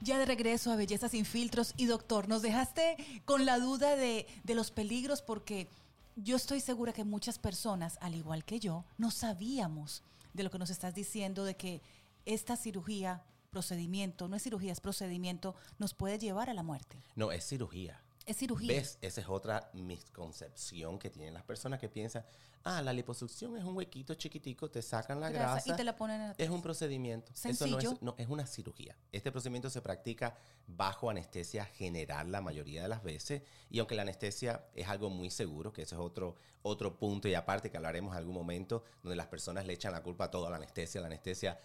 Ya 0.00 0.18
de 0.18 0.26
regreso 0.26 0.70
a 0.70 0.76
Belleza 0.76 1.08
sin 1.08 1.24
filtros 1.24 1.74
y 1.76 1.86
doctor, 1.86 2.28
nos 2.28 2.42
dejaste 2.42 2.96
con 3.24 3.44
la 3.46 3.58
duda 3.58 3.96
de, 3.96 4.26
de, 4.44 4.54
los 4.54 4.70
peligros 4.70 5.22
porque 5.22 5.68
yo 6.16 6.36
estoy 6.36 6.60
segura 6.60 6.92
que 6.92 7.04
muchas 7.04 7.38
personas, 7.38 7.98
al 8.00 8.14
igual 8.14 8.44
que 8.44 8.60
yo, 8.60 8.84
no 8.96 9.10
sabíamos 9.10 10.02
de 10.34 10.42
lo 10.44 10.50
que 10.50 10.58
nos 10.58 10.70
estás 10.70 10.94
diciendo, 10.94 11.44
de 11.44 11.56
que 11.56 11.82
esta 12.26 12.56
cirugía, 12.56 13.22
procedimiento, 13.50 14.28
no 14.28 14.36
es 14.36 14.42
cirugía, 14.42 14.72
es 14.72 14.80
procedimiento, 14.80 15.54
nos 15.78 15.94
puede 15.94 16.18
llevar 16.18 16.50
a 16.50 16.54
la 16.54 16.62
muerte. 16.62 17.02
No, 17.16 17.32
es 17.32 17.44
cirugía. 17.44 18.00
Es 18.26 18.36
cirugía. 18.36 18.74
¿Ves? 18.74 18.98
Esa 19.00 19.22
es 19.22 19.28
otra 19.28 19.70
misconcepción 19.72 20.98
que 20.98 21.08
tienen 21.08 21.32
las 21.32 21.44
personas 21.44 21.80
que 21.80 21.88
piensan, 21.88 22.24
ah, 22.68 22.82
la 22.82 22.92
liposucción 22.92 23.56
es 23.56 23.64
un 23.64 23.76
huequito 23.76 24.14
chiquitico, 24.14 24.70
te 24.70 24.82
sacan 24.82 25.20
la 25.20 25.30
grasa, 25.30 25.62
y 25.72 25.76
te 25.76 25.84
la 25.84 25.96
ponen 25.96 26.20
en 26.20 26.34
Es 26.38 26.50
un 26.50 26.62
procedimiento. 26.62 27.32
Sencillo. 27.34 27.78
Eso 27.78 27.88
no 27.88 27.94
es, 27.94 28.02
no, 28.02 28.14
es 28.18 28.28
una 28.28 28.46
cirugía. 28.46 28.96
Este 29.10 29.32
procedimiento 29.32 29.70
se 29.70 29.80
practica 29.80 30.36
bajo 30.66 31.08
anestesia 31.08 31.64
general 31.64 32.30
la 32.30 32.40
mayoría 32.40 32.82
de 32.82 32.88
las 32.88 33.02
veces 33.02 33.42
y 33.70 33.78
aunque 33.78 33.94
la 33.94 34.02
anestesia 34.02 34.66
es 34.74 34.86
algo 34.88 35.08
muy 35.10 35.30
seguro, 35.30 35.72
que 35.72 35.82
ese 35.82 35.94
es 35.94 36.00
otro, 36.00 36.36
otro 36.62 36.98
punto 36.98 37.26
y 37.28 37.34
aparte 37.34 37.70
que 37.70 37.76
hablaremos 37.76 38.12
en 38.12 38.18
algún 38.18 38.34
momento 38.34 38.84
donde 39.02 39.16
las 39.16 39.28
personas 39.28 39.66
le 39.66 39.72
echan 39.72 39.92
la 39.92 40.02
culpa 40.02 40.24
a 40.24 40.30
toda 40.30 40.50
la 40.50 40.56
anestesia, 40.56 41.00
la 41.00 41.06
anestesia, 41.06 41.58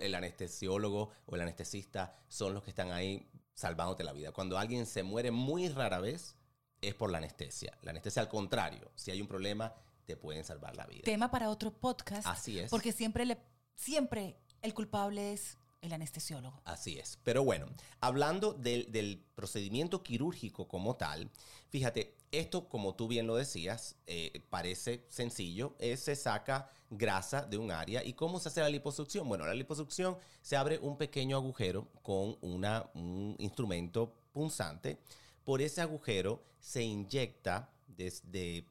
el 0.00 0.14
anestesiólogo 0.14 1.10
o 1.26 1.34
el 1.34 1.42
anestesista 1.42 2.16
son 2.28 2.54
los 2.54 2.62
que 2.62 2.70
están 2.70 2.92
ahí 2.92 3.28
salvándote 3.54 4.04
la 4.04 4.12
vida. 4.12 4.32
Cuando 4.32 4.58
alguien 4.58 4.86
se 4.86 5.02
muere 5.02 5.30
muy 5.30 5.68
rara 5.68 6.00
vez, 6.00 6.36
es 6.80 6.94
por 6.94 7.10
la 7.10 7.18
anestesia. 7.18 7.76
La 7.82 7.90
anestesia 7.90 8.22
al 8.22 8.28
contrario, 8.28 8.90
si 8.94 9.10
hay 9.10 9.20
un 9.20 9.28
problema, 9.28 9.74
te 10.06 10.16
pueden 10.16 10.44
salvar 10.44 10.76
la 10.76 10.86
vida. 10.86 11.02
Tema 11.04 11.30
para 11.30 11.50
otro 11.50 11.72
podcast. 11.72 12.26
Así 12.26 12.58
es. 12.58 12.70
Porque 12.70 12.92
siempre, 12.92 13.24
le, 13.24 13.38
siempre 13.74 14.36
el 14.62 14.74
culpable 14.74 15.32
es 15.32 15.58
el 15.80 15.92
anestesiólogo. 15.92 16.60
Así 16.64 16.98
es. 16.98 17.18
Pero 17.24 17.44
bueno, 17.44 17.66
hablando 18.00 18.54
del, 18.54 18.90
del 18.90 19.22
procedimiento 19.34 20.02
quirúrgico 20.02 20.66
como 20.66 20.96
tal, 20.96 21.30
fíjate, 21.68 22.16
esto, 22.32 22.68
como 22.68 22.94
tú 22.94 23.08
bien 23.08 23.26
lo 23.26 23.36
decías, 23.36 23.96
eh, 24.06 24.42
parece 24.50 25.04
sencillo. 25.08 25.74
Es, 25.78 26.00
se 26.00 26.16
saca 26.16 26.70
grasa 26.90 27.42
de 27.42 27.58
un 27.58 27.70
área. 27.70 28.04
¿Y 28.04 28.14
cómo 28.14 28.40
se 28.40 28.48
hace 28.48 28.60
la 28.60 28.68
liposucción? 28.68 29.28
Bueno, 29.28 29.46
la 29.46 29.54
liposucción 29.54 30.16
se 30.42 30.56
abre 30.56 30.78
un 30.78 30.96
pequeño 30.96 31.36
agujero 31.36 31.88
con 32.02 32.36
una, 32.40 32.90
un 32.94 33.36
instrumento 33.38 34.14
punzante. 34.32 34.98
Por 35.44 35.60
ese 35.60 35.80
agujero 35.80 36.42
se 36.58 36.82
inyecta 36.82 37.70
desde 37.86 38.66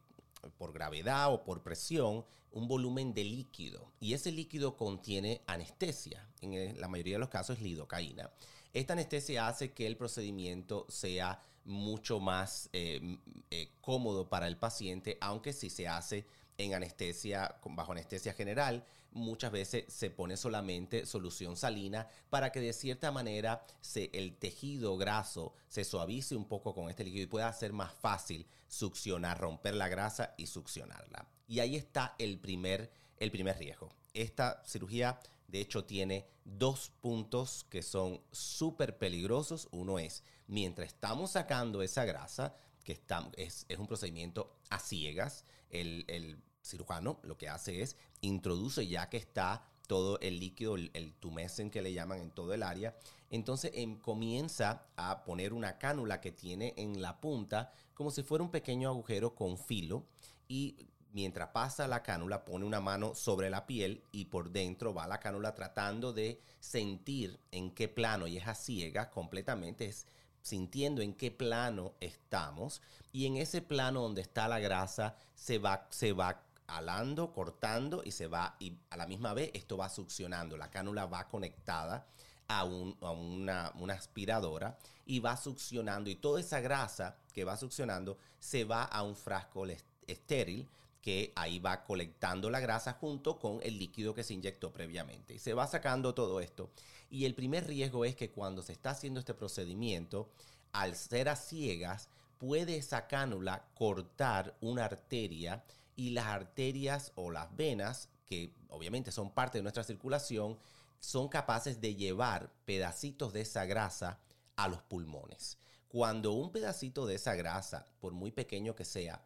por 0.57 0.73
gravedad 0.73 1.33
o 1.33 1.43
por 1.43 1.63
presión 1.63 2.25
un 2.51 2.67
volumen 2.67 3.13
de 3.13 3.23
líquido 3.23 3.91
y 3.99 4.13
ese 4.13 4.31
líquido 4.31 4.77
contiene 4.77 5.41
anestesia, 5.47 6.27
en 6.41 6.79
la 6.79 6.87
mayoría 6.87 7.15
de 7.15 7.19
los 7.19 7.29
casos 7.29 7.59
lidocaína. 7.59 8.29
Esta 8.73 8.93
anestesia 8.93 9.47
hace 9.47 9.71
que 9.71 9.85
el 9.87 9.97
procedimiento 9.97 10.85
sea 10.89 11.41
mucho 11.65 12.19
más 12.19 12.69
eh, 12.73 13.17
eh, 13.49 13.69
cómodo 13.81 14.29
para 14.29 14.47
el 14.47 14.57
paciente, 14.57 15.17
aunque 15.21 15.53
si 15.53 15.69
se 15.69 15.87
hace 15.87 16.25
en 16.57 16.73
anestesia, 16.73 17.55
bajo 17.63 17.91
anestesia 17.91 18.33
general, 18.33 18.83
muchas 19.13 19.51
veces 19.51 19.85
se 19.87 20.09
pone 20.09 20.37
solamente 20.37 21.05
solución 21.05 21.55
salina 21.55 22.07
para 22.29 22.51
que 22.51 22.59
de 22.59 22.73
cierta 22.73 23.11
manera 23.11 23.65
el 23.95 24.35
tejido 24.37 24.97
graso 24.97 25.53
se 25.69 25.83
suavice 25.83 26.35
un 26.35 26.45
poco 26.45 26.73
con 26.73 26.89
este 26.89 27.03
líquido 27.03 27.23
y 27.23 27.27
pueda 27.27 27.51
ser 27.53 27.73
más 27.73 27.93
fácil 27.93 28.45
succionar, 28.67 29.39
romper 29.39 29.75
la 29.75 29.87
grasa 29.87 30.33
y 30.37 30.47
succionarla. 30.47 31.27
Y 31.47 31.59
ahí 31.59 31.75
está 31.75 32.15
el 32.17 32.39
primer, 32.39 32.91
el 33.17 33.31
primer 33.31 33.57
riesgo. 33.57 33.89
Esta 34.13 34.63
cirugía 34.65 35.19
de 35.47 35.61
hecho 35.61 35.85
tiene 35.85 36.25
dos 36.43 36.91
puntos 37.01 37.65
que 37.69 37.83
son 37.83 38.21
súper 38.31 38.97
peligrosos. 38.97 39.67
Uno 39.71 39.99
es, 39.99 40.23
mientras 40.47 40.87
estamos 40.87 41.31
sacando 41.31 41.83
esa 41.83 42.05
grasa, 42.05 42.55
que 42.83 42.93
está, 42.93 43.29
es, 43.37 43.65
es 43.69 43.77
un 43.77 43.87
procedimiento 43.87 44.55
a 44.69 44.79
ciegas, 44.79 45.45
el, 45.73 46.41
cirujano 46.61 47.19
lo 47.23 47.37
que 47.37 47.49
hace 47.49 47.81
es 47.81 47.97
introduce 48.21 48.87
ya 48.87 49.09
que 49.09 49.17
está 49.17 49.65
todo 49.85 50.17
el 50.21 50.39
líquido, 50.39 50.75
el, 50.75 50.91
el 50.93 51.13
tumesen 51.13 51.69
que 51.69 51.81
le 51.81 51.91
llaman 51.91 52.19
en 52.19 52.31
todo 52.31 52.53
el 52.53 52.63
área, 52.63 52.95
entonces 53.29 53.71
em, 53.73 53.97
comienza 53.97 54.85
a 54.95 55.25
poner 55.25 55.51
una 55.51 55.77
cánula 55.77 56.21
que 56.21 56.31
tiene 56.31 56.73
en 56.77 57.01
la 57.01 57.19
punta 57.19 57.73
como 57.93 58.11
si 58.11 58.23
fuera 58.23 58.43
un 58.43 58.51
pequeño 58.51 58.87
agujero 58.87 59.35
con 59.35 59.57
filo 59.57 60.05
y 60.47 60.87
mientras 61.13 61.49
pasa 61.49 61.87
la 61.87 62.03
cánula 62.03 62.43
pone 62.43 62.65
una 62.65 62.81
mano 62.81 63.15
sobre 63.15 63.49
la 63.49 63.65
piel 63.65 64.03
y 64.11 64.25
por 64.25 64.51
dentro 64.51 64.93
va 64.93 65.07
la 65.07 65.19
cánula 65.19 65.53
tratando 65.53 66.11
de 66.11 66.41
sentir 66.59 67.39
en 67.51 67.71
qué 67.71 67.87
plano 67.87 68.27
y 68.27 68.37
es 68.37 68.47
a 68.47 68.55
ciegas 68.55 69.07
completamente, 69.07 69.85
es 69.85 70.07
sintiendo 70.43 71.01
en 71.01 71.13
qué 71.13 71.31
plano 71.31 71.93
estamos 72.01 72.81
y 73.11 73.25
en 73.25 73.37
ese 73.37 73.61
plano 73.61 74.01
donde 74.01 74.21
está 74.21 74.47
la 74.47 74.59
grasa 74.59 75.15
se 75.33 75.57
va, 75.57 75.87
se 75.89 76.11
va 76.11 76.43
alando, 76.67 77.31
cortando 77.31 78.03
y 78.03 78.11
se 78.11 78.27
va, 78.27 78.55
y 78.59 78.73
a 78.89 78.97
la 78.97 79.07
misma 79.07 79.33
vez 79.33 79.51
esto 79.53 79.77
va 79.77 79.89
succionando. 79.89 80.57
La 80.57 80.69
cánula 80.69 81.05
va 81.05 81.27
conectada 81.27 82.05
a, 82.47 82.65
una, 82.65 83.71
una, 83.79 83.93
aspiradora 83.93 84.77
y 85.05 85.19
va 85.19 85.37
succionando 85.37 86.09
y 86.09 86.15
toda 86.15 86.39
esa 86.39 86.59
grasa 86.59 87.15
que 87.33 87.45
va 87.45 87.55
succionando 87.55 88.17
se 88.39 88.65
va 88.65 88.83
a 88.83 89.01
un 89.01 89.15
frasco 89.15 89.65
estéril 90.07 90.67
que 91.03 91.33
ahí 91.35 91.59
va 91.59 91.83
colectando 91.83 92.49
la 92.49 92.61
grasa 92.61 92.93
junto 92.93 93.37
con 93.37 93.59
el 93.61 93.77
líquido 93.77 94.15
que 94.15 94.23
se 94.23 94.35
inyectó 94.35 94.71
previamente. 94.71 95.33
Y 95.33 95.39
se 95.39 95.53
va 95.53 95.67
sacando 95.67 96.15
todo 96.15 96.39
esto. 96.39 96.71
Y 97.09 97.25
el 97.25 97.35
primer 97.35 97.67
riesgo 97.67 98.05
es 98.05 98.15
que 98.15 98.31
cuando 98.31 98.63
se 98.63 98.71
está 98.71 98.91
haciendo 98.91 99.19
este 99.19 99.33
procedimiento, 99.33 100.31
al 100.71 100.95
ser 100.95 101.27
a 101.27 101.35
ciegas, 101.35 102.07
puede 102.37 102.77
esa 102.77 103.07
cánula 103.07 103.67
cortar 103.75 104.55
una 104.61 104.85
arteria 104.85 105.65
y 105.97 106.11
las 106.11 106.27
arterias 106.27 107.11
o 107.15 107.31
las 107.31 107.53
venas, 107.53 108.07
que 108.25 108.53
obviamente 108.69 109.11
son 109.11 109.29
parte 109.29 109.57
de 109.57 109.63
nuestra 109.63 109.83
circulación, 109.83 110.57
son 111.01 111.27
capaces 111.27 111.81
de 111.81 111.95
llevar 111.95 112.49
pedacitos 112.63 113.33
de 113.33 113.41
esa 113.41 113.65
grasa 113.65 114.21
a 114.55 114.69
los 114.69 114.81
pulmones. 114.83 115.57
Cuando 115.89 116.31
un 116.31 116.53
pedacito 116.53 117.05
de 117.05 117.15
esa 117.15 117.35
grasa, 117.35 117.87
por 117.99 118.13
muy 118.13 118.31
pequeño 118.31 118.73
que 118.73 118.85
sea, 118.85 119.21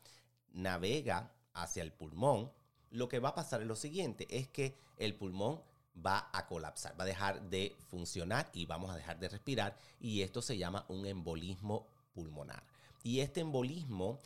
navega 0.53 1.36
hacia 1.61 1.83
el 1.83 1.91
pulmón, 1.91 2.51
lo 2.91 3.07
que 3.09 3.19
va 3.19 3.29
a 3.29 3.35
pasar 3.35 3.61
es 3.61 3.67
lo 3.67 3.75
siguiente, 3.75 4.27
es 4.29 4.47
que 4.47 4.77
el 4.97 5.15
pulmón 5.15 5.61
va 6.05 6.29
a 6.31 6.47
colapsar, 6.47 6.99
va 6.99 7.03
a 7.03 7.07
dejar 7.07 7.41
de 7.49 7.75
funcionar 7.89 8.49
y 8.53 8.65
vamos 8.65 8.91
a 8.91 8.95
dejar 8.95 9.19
de 9.19 9.29
respirar 9.29 9.77
y 9.99 10.21
esto 10.21 10.41
se 10.41 10.57
llama 10.57 10.85
un 10.89 11.05
embolismo 11.05 11.87
pulmonar. 12.13 12.63
Y 13.03 13.19
este 13.19 13.41
embolismo, 13.41 14.19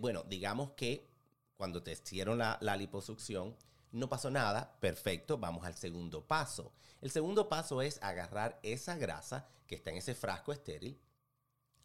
bueno, 0.00 0.22
digamos 0.24 0.72
que 0.72 1.06
cuando 1.56 1.82
te 1.82 1.92
hicieron 1.92 2.38
la, 2.38 2.58
la 2.60 2.76
liposucción, 2.76 3.56
no 3.92 4.08
pasó 4.08 4.30
nada, 4.30 4.76
perfecto, 4.80 5.38
vamos 5.38 5.64
al 5.64 5.74
segundo 5.74 6.26
paso. 6.26 6.72
El 7.00 7.10
segundo 7.10 7.48
paso 7.48 7.82
es 7.82 8.02
agarrar 8.02 8.58
esa 8.62 8.96
grasa 8.96 9.46
que 9.66 9.76
está 9.76 9.90
en 9.90 9.96
ese 9.96 10.14
frasco 10.14 10.52
estéril, 10.52 10.98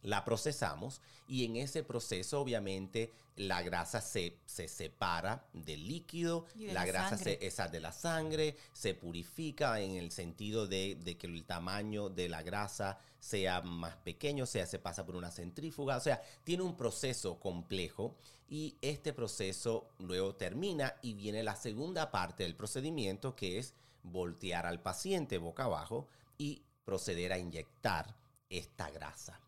la 0.02 0.24
procesamos 0.24 1.00
y 1.26 1.44
en 1.44 1.56
ese 1.56 1.82
proceso 1.82 2.40
obviamente 2.40 3.12
la 3.36 3.62
grasa 3.62 4.00
se, 4.00 4.38
se 4.44 4.68
separa 4.68 5.46
del 5.52 5.86
líquido, 5.86 6.44
la, 6.56 6.74
la, 6.74 6.84
grasa 6.84 7.16
se, 7.16 7.38
esa 7.44 7.68
de 7.68 7.80
la 7.80 7.92
sangre, 7.92 8.56
se 8.72 8.94
purifica 8.94 9.80
en 9.80 9.92
el 9.92 10.10
sentido 10.10 10.66
de, 10.66 10.96
de, 10.96 11.16
que 11.16 11.26
el 11.26 11.44
tamaño 11.44 12.10
de 12.10 12.28
la 12.28 12.42
grasa 12.42 12.98
sea 13.18 13.62
más 13.62 13.96
pequeño, 13.96 14.44
o 14.44 14.46
sea, 14.46 14.66
se 14.66 14.78
pasa 14.78 15.06
por 15.06 15.16
una 15.16 15.30
centrífuga, 15.30 15.96
o 15.96 16.00
sea, 16.00 16.20
tiene 16.44 16.62
un 16.62 16.76
proceso 16.76 17.40
complejo 17.40 18.16
y 18.48 18.76
este 18.82 19.14
proceso 19.14 19.88
luego 19.98 20.34
termina 20.34 20.94
y 21.00 21.14
viene 21.14 21.42
la 21.42 21.56
segunda 21.56 22.10
parte 22.10 22.42
del 22.42 22.54
procedimiento 22.54 23.34
que 23.34 23.58
es 23.58 23.74
voltear 24.02 24.66
al 24.66 24.82
paciente 24.82 25.38
boca 25.38 25.64
abajo 25.64 26.08
y 26.36 26.62
proceder 26.84 27.32
a 27.32 27.38
inyectar 27.38 28.14
esta 28.50 28.90
grasa. 28.90 29.40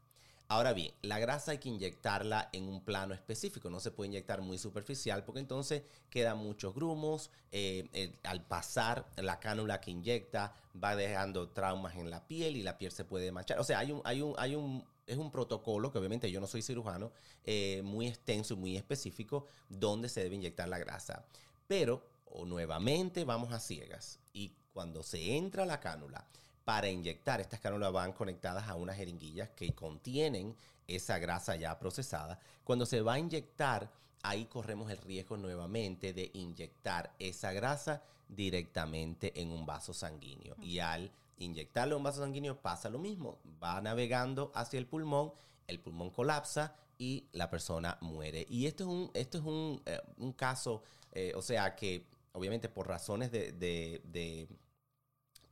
Ahora 0.48 0.74
bien, 0.74 0.92
la 1.00 1.18
grasa 1.18 1.52
hay 1.52 1.58
que 1.58 1.70
inyectarla 1.70 2.50
en 2.52 2.68
un 2.68 2.84
plano 2.84 3.14
específico, 3.14 3.70
no 3.70 3.80
se 3.80 3.90
puede 3.90 4.08
inyectar 4.08 4.42
muy 4.42 4.58
superficial 4.58 5.24
porque 5.24 5.40
entonces 5.40 5.82
quedan 6.10 6.36
muchos 6.36 6.74
grumos, 6.74 7.30
eh, 7.50 7.88
eh, 7.94 8.18
al 8.24 8.44
pasar 8.46 9.06
la 9.16 9.40
cánula 9.40 9.80
que 9.80 9.90
inyecta 9.90 10.54
va 10.82 10.96
dejando 10.96 11.48
traumas 11.48 11.96
en 11.96 12.10
la 12.10 12.26
piel 12.26 12.56
y 12.56 12.62
la 12.62 12.76
piel 12.76 12.92
se 12.92 13.06
puede 13.06 13.32
manchar. 13.32 13.58
O 13.58 13.64
sea, 13.64 13.78
hay 13.78 13.92
un, 13.92 14.02
hay 14.04 14.20
un, 14.20 14.34
hay 14.36 14.54
un, 14.54 14.84
es 15.06 15.16
un 15.16 15.30
protocolo 15.30 15.90
que 15.90 15.98
obviamente 15.98 16.30
yo 16.30 16.40
no 16.40 16.46
soy 16.46 16.60
cirujano, 16.60 17.12
eh, 17.44 17.80
muy 17.82 18.06
extenso 18.06 18.52
y 18.52 18.58
muy 18.58 18.76
específico 18.76 19.46
donde 19.70 20.10
se 20.10 20.22
debe 20.22 20.34
inyectar 20.34 20.68
la 20.68 20.78
grasa. 20.78 21.24
Pero, 21.66 22.06
o 22.26 22.44
nuevamente 22.44 23.24
vamos 23.24 23.50
a 23.52 23.60
ciegas 23.60 24.20
y 24.34 24.52
cuando 24.74 25.02
se 25.02 25.36
entra 25.36 25.64
la 25.64 25.80
cánula, 25.80 26.26
para 26.64 26.88
inyectar. 26.88 27.40
Estas 27.40 27.60
cánulas 27.60 27.92
van 27.92 28.12
conectadas 28.12 28.68
a 28.68 28.74
unas 28.74 28.96
jeringuillas 28.96 29.50
que 29.50 29.74
contienen 29.74 30.56
esa 30.86 31.18
grasa 31.18 31.56
ya 31.56 31.78
procesada. 31.78 32.38
Cuando 32.62 32.86
se 32.86 33.00
va 33.00 33.14
a 33.14 33.18
inyectar, 33.18 33.90
ahí 34.22 34.46
corremos 34.46 34.90
el 34.90 34.98
riesgo 34.98 35.36
nuevamente 35.36 36.12
de 36.12 36.30
inyectar 36.34 37.12
esa 37.18 37.52
grasa 37.52 38.02
directamente 38.28 39.40
en 39.40 39.50
un 39.50 39.66
vaso 39.66 39.92
sanguíneo. 39.92 40.56
Y 40.60 40.78
al 40.78 41.10
inyectarlo 41.38 41.94
en 41.94 41.98
un 41.98 42.04
vaso 42.04 42.20
sanguíneo 42.20 42.60
pasa 42.60 42.88
lo 42.88 42.98
mismo. 42.98 43.38
Va 43.62 43.80
navegando 43.80 44.50
hacia 44.54 44.78
el 44.78 44.86
pulmón, 44.86 45.32
el 45.66 45.80
pulmón 45.80 46.10
colapsa 46.10 46.74
y 46.98 47.28
la 47.32 47.50
persona 47.50 47.98
muere. 48.00 48.46
Y 48.48 48.66
esto 48.66 48.84
es 48.84 48.90
un, 48.90 49.10
esto 49.14 49.38
es 49.38 49.44
un, 49.44 49.82
eh, 49.84 50.00
un 50.18 50.32
caso, 50.32 50.82
eh, 51.12 51.32
o 51.34 51.42
sea 51.42 51.74
que 51.74 52.06
obviamente 52.32 52.68
por 52.68 52.88
razones 52.88 53.30
de, 53.30 53.52
de, 53.52 54.00
de 54.04 54.48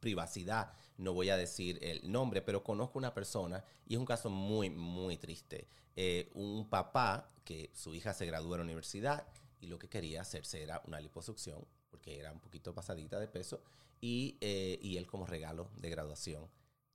privacidad, 0.00 0.72
no 0.98 1.12
voy 1.12 1.30
a 1.30 1.36
decir 1.36 1.78
el 1.82 2.10
nombre, 2.10 2.42
pero 2.42 2.62
conozco 2.62 2.98
una 2.98 3.14
persona 3.14 3.64
y 3.86 3.94
es 3.94 3.98
un 3.98 4.06
caso 4.06 4.30
muy, 4.30 4.70
muy 4.70 5.16
triste. 5.16 5.66
Eh, 5.96 6.30
un 6.34 6.68
papá 6.68 7.30
que 7.44 7.70
su 7.74 7.94
hija 7.94 8.14
se 8.14 8.26
graduó 8.26 8.52
de 8.52 8.58
la 8.58 8.64
universidad 8.64 9.26
y 9.60 9.66
lo 9.66 9.78
que 9.78 9.88
quería 9.88 10.22
hacerse 10.22 10.62
era 10.62 10.82
una 10.86 11.00
liposucción 11.00 11.64
porque 11.90 12.18
era 12.18 12.32
un 12.32 12.40
poquito 12.40 12.74
pasadita 12.74 13.20
de 13.20 13.28
peso 13.28 13.62
y, 14.00 14.36
eh, 14.40 14.78
y 14.82 14.96
él 14.96 15.06
como 15.06 15.26
regalo 15.26 15.70
de 15.76 15.90
graduación 15.90 16.48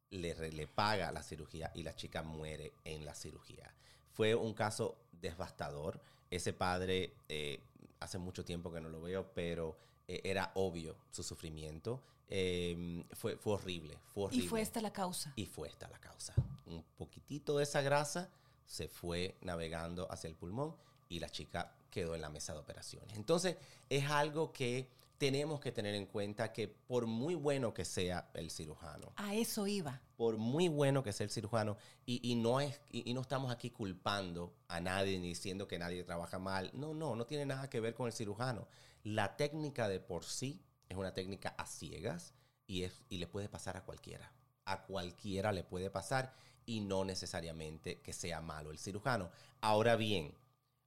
le, 0.10 0.52
le 0.52 0.68
paga 0.68 1.12
la 1.12 1.24
cirugía 1.24 1.72
y 1.76 1.84
la 1.84 1.96
chica 1.96 2.24
muere 2.24 2.74
en 2.84 3.06
la 3.06 3.14
cirugía. 3.14 3.74
Fue 4.12 4.36
un 4.36 4.54
caso 4.54 4.98
devastador. 5.12 6.02
Ese 6.30 6.54
padre, 6.54 7.14
eh, 7.30 7.60
hace 8.00 8.18
mucho 8.18 8.44
tiempo 8.44 8.72
que 8.72 8.82
no 8.82 8.90
lo 8.90 9.02
veo, 9.02 9.32
pero 9.34 9.78
eh, 10.08 10.22
era 10.24 10.52
obvio 10.56 10.96
su 11.12 11.24
sufrimiento. 11.24 12.04
Eh, 12.30 13.06
fue, 13.14 13.38
fue 13.38 13.54
horrible, 13.54 13.98
fue 14.14 14.26
horrible. 14.26 14.46
Y 14.46 14.48
fue 14.48 14.62
esta 14.62 14.82
la 14.82 14.92
causa. 14.92 15.34
Y 15.36 15.46
fue 15.46 15.70
esta 15.70 15.88
la 15.88 16.00
causa. 16.00 16.34
Un 16.66 16.84
poquitito 16.98 17.58
de 17.58 17.64
esa 17.64 17.82
grasa 17.82 18.30
se 18.66 18.88
fue 18.88 19.38
navegando 19.42 20.12
hacia 20.12 20.28
el 20.28 20.36
pulmón 20.36 20.76
y 21.10 21.20
la 21.20 21.30
chica 21.30 21.74
quedó 21.90 22.16
en 22.16 22.22
la 22.22 22.30
mesa 22.30 22.54
de 22.54 22.60
operaciones. 22.60 23.16
Entonces, 23.16 23.58
es 23.90 24.10
algo 24.10 24.52
que 24.52 24.90
tenemos 25.18 25.60
que 25.60 25.72
tener 25.72 25.96
en 25.96 26.06
cuenta 26.06 26.54
que 26.54 26.68
por 26.68 27.08
muy 27.08 27.36
bueno 27.36 27.74
que 27.74 27.86
sea 27.86 28.30
el 28.34 28.52
cirujano. 28.52 29.14
A 29.16 29.34
eso 29.34 29.66
iba. 29.66 30.02
Por 30.16 30.38
muy 30.38 30.68
bueno 30.68 31.04
que 31.04 31.12
sea 31.12 31.24
el 31.26 31.32
cirujano, 31.32 31.78
y, 32.06 32.20
y 32.32 32.36
no, 32.36 32.60
es, 32.60 32.80
y, 32.92 33.10
y, 33.10 33.14
no 33.14 33.22
estamos 33.22 33.52
aquí 33.52 33.72
culpando 33.72 34.54
a 34.68 34.80
nadie 34.80 35.18
ni 35.20 35.30
diciendo 35.30 35.68
que 35.68 35.80
nadie 35.80 36.04
trabaja 36.04 36.38
mal. 36.40 36.70
No, 36.74 36.94
no, 36.94 37.16
no 37.16 37.26
tiene 37.26 37.46
nada 37.46 37.70
que 37.70 37.80
ver 37.80 37.96
con 37.96 38.08
el 38.08 38.14
cirujano. 38.14 38.68
La 39.08 39.38
técnica 39.38 39.88
de 39.88 40.02
por 40.02 40.26
sí 40.26 40.60
es 40.90 40.98
una 40.98 41.14
técnica 41.14 41.56
a 41.58 41.66
ciegas 41.66 42.34
y, 42.66 42.84
es, 42.84 43.06
y 43.08 43.20
le 43.20 43.28
puede 43.28 43.48
pasar 43.48 43.78
a 43.78 43.86
cualquiera. 43.86 44.34
A 44.66 44.84
cualquiera 44.84 45.54
le 45.54 45.64
puede 45.64 45.90
pasar 45.90 46.34
y 46.66 46.82
no 46.82 47.06
necesariamente 47.06 48.02
que 48.02 48.12
sea 48.12 48.42
malo 48.42 48.70
el 48.70 48.78
cirujano. 48.78 49.32
Ahora 49.62 49.96
bien, 49.96 50.36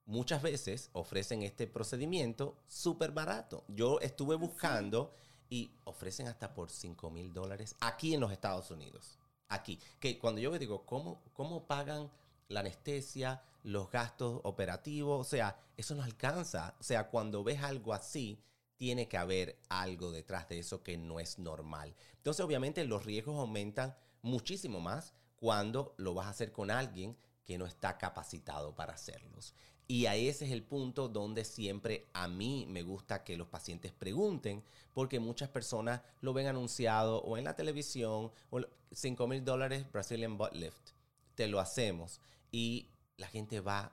muchas 0.05 0.43
veces 0.43 0.91
ofrecen 0.93 1.43
este 1.43 1.67
procedimiento 1.67 2.59
súper 2.67 3.13
barato. 3.13 3.65
Yo 3.69 4.01
estuve 4.01 4.35
buscando 4.37 5.15
y 5.49 5.73
ofrecen 5.85 6.29
hasta 6.29 6.53
por 6.53 6.69
5 6.69 7.11
mil 7.11 7.33
dólares 7.33 7.75
aquí 7.81 8.13
en 8.13 8.21
los 8.21 8.33
Estados 8.33 8.71
Unidos. 8.71 9.19
Aquí. 9.49 9.81
Que 9.99 10.19
cuando 10.19 10.43
yo 10.43 10.59
digo, 10.59 10.85
¿cómo, 10.85 11.23
¿cómo 11.33 11.67
pagan 11.67 12.11
la 12.51 12.61
anestesia, 12.61 13.43
los 13.63 13.91
gastos 13.91 14.41
operativos? 14.45 15.27
O 15.27 15.29
sea, 15.29 15.59
eso 15.77 15.95
no 15.95 16.03
alcanza. 16.03 16.77
O 16.79 16.83
sea, 16.83 17.09
cuando 17.09 17.43
ves 17.43 17.63
algo 17.63 17.95
así, 17.95 18.43
tiene 18.77 19.09
que 19.09 19.17
haber 19.17 19.59
algo 19.69 20.13
detrás 20.13 20.49
de 20.49 20.59
eso 20.59 20.83
que 20.83 20.97
no 20.97 21.21
es 21.21 21.39
normal. 21.39 21.95
Entonces, 22.17 22.45
obviamente, 22.45 22.85
los 22.85 23.05
riesgos 23.05 23.39
aumentan 23.39 23.97
muchísimo 24.23 24.81
más 24.81 25.15
cuando 25.37 25.95
lo 25.97 26.15
vas 26.15 26.27
a 26.27 26.31
hacer 26.31 26.53
con 26.53 26.71
alguien 26.71 27.17
que 27.45 27.59
no 27.59 27.67
está 27.67 27.99
capacitado 27.99 28.75
para 28.75 28.93
hacerlos. 28.93 29.55
Y 29.91 30.07
a 30.07 30.15
ese 30.15 30.45
es 30.45 30.53
el 30.53 30.63
punto 30.63 31.09
donde 31.09 31.45
siempre 31.45 32.07
a 32.13 32.29
mí 32.29 32.65
me 32.69 32.83
gusta 32.83 33.25
que 33.25 33.37
los 33.37 33.49
pacientes 33.49 33.93
pregunten, 33.93 34.63
porque 34.95 35.19
muchas 35.19 35.49
personas 35.49 36.01
lo 36.21 36.33
ven 36.33 36.47
anunciado 36.47 37.21
o 37.23 37.37
en 37.37 37.43
la 37.43 37.57
televisión, 37.57 38.31
o 38.51 38.61
5 38.93 39.27
mil 39.27 39.45
dólares 39.45 39.91
Brazilian 39.91 40.39
Butt 40.39 40.55
Lift. 40.55 40.91
Te 41.35 41.49
lo 41.49 41.59
hacemos. 41.59 42.21
Y 42.51 42.89
la 43.17 43.29
gente 43.29 43.61
va 43.61 43.93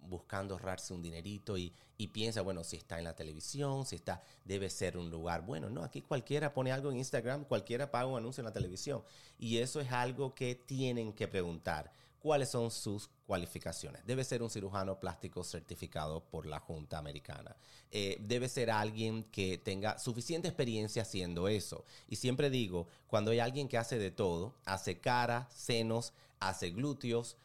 buscando 0.00 0.54
ahorrarse 0.54 0.94
un 0.94 1.02
dinerito 1.02 1.58
y, 1.58 1.74
piensa, 2.12 2.42
bueno, 2.42 2.62
si 2.62 2.76
está 2.76 2.98
en 2.98 3.04
la 3.04 3.16
televisión, 3.16 3.84
si 3.84 3.96
está, 3.96 4.22
debe 4.44 4.70
ser 4.70 4.96
un 4.96 5.10
lugar 5.10 5.44
bueno. 5.44 5.68
No, 5.68 5.82
aquí 5.82 6.02
cualquiera 6.02 6.54
pone 6.54 6.72
algo 6.72 6.90
en 6.90 6.98
Instagram, 6.98 7.44
cualquiera 7.44 7.90
paga 7.90 8.06
un 8.06 8.16
anuncio 8.16 8.40
en 8.40 8.46
la 8.46 8.52
televisión. 8.52 9.02
Y 9.38 9.58
eso 9.58 9.80
es 9.80 9.90
algo 9.90 10.34
que 10.34 10.54
tienen 10.54 11.12
que 11.12 11.28
preguntar 11.28 11.92
cuáles 12.20 12.50
son 12.50 12.70
sus 12.70 13.08
cualificaciones. 13.26 14.04
Debe 14.06 14.24
ser 14.24 14.42
un 14.42 14.50
cirujano 14.50 14.98
plástico 14.98 15.44
certificado 15.44 16.24
por 16.24 16.46
la 16.46 16.60
Junta 16.60 16.98
Americana. 16.98 17.56
Eh, 17.90 18.18
debe 18.20 18.48
ser 18.48 18.70
alguien 18.70 19.24
que 19.24 19.58
tenga 19.58 19.98
suficiente 19.98 20.48
experiencia 20.48 21.02
haciendo 21.02 21.48
eso. 21.48 21.84
Y 22.08 22.16
siempre 22.16 22.50
digo, 22.50 22.86
cuando 23.06 23.30
hay 23.30 23.40
alguien 23.40 23.68
que 23.68 23.78
hace 23.78 23.98
de 23.98 24.10
todo, 24.10 24.54
hace 24.64 25.00
cara, 25.00 25.48
senos, 25.50 26.12
hace 26.40 26.70
glúteos, 26.70 27.36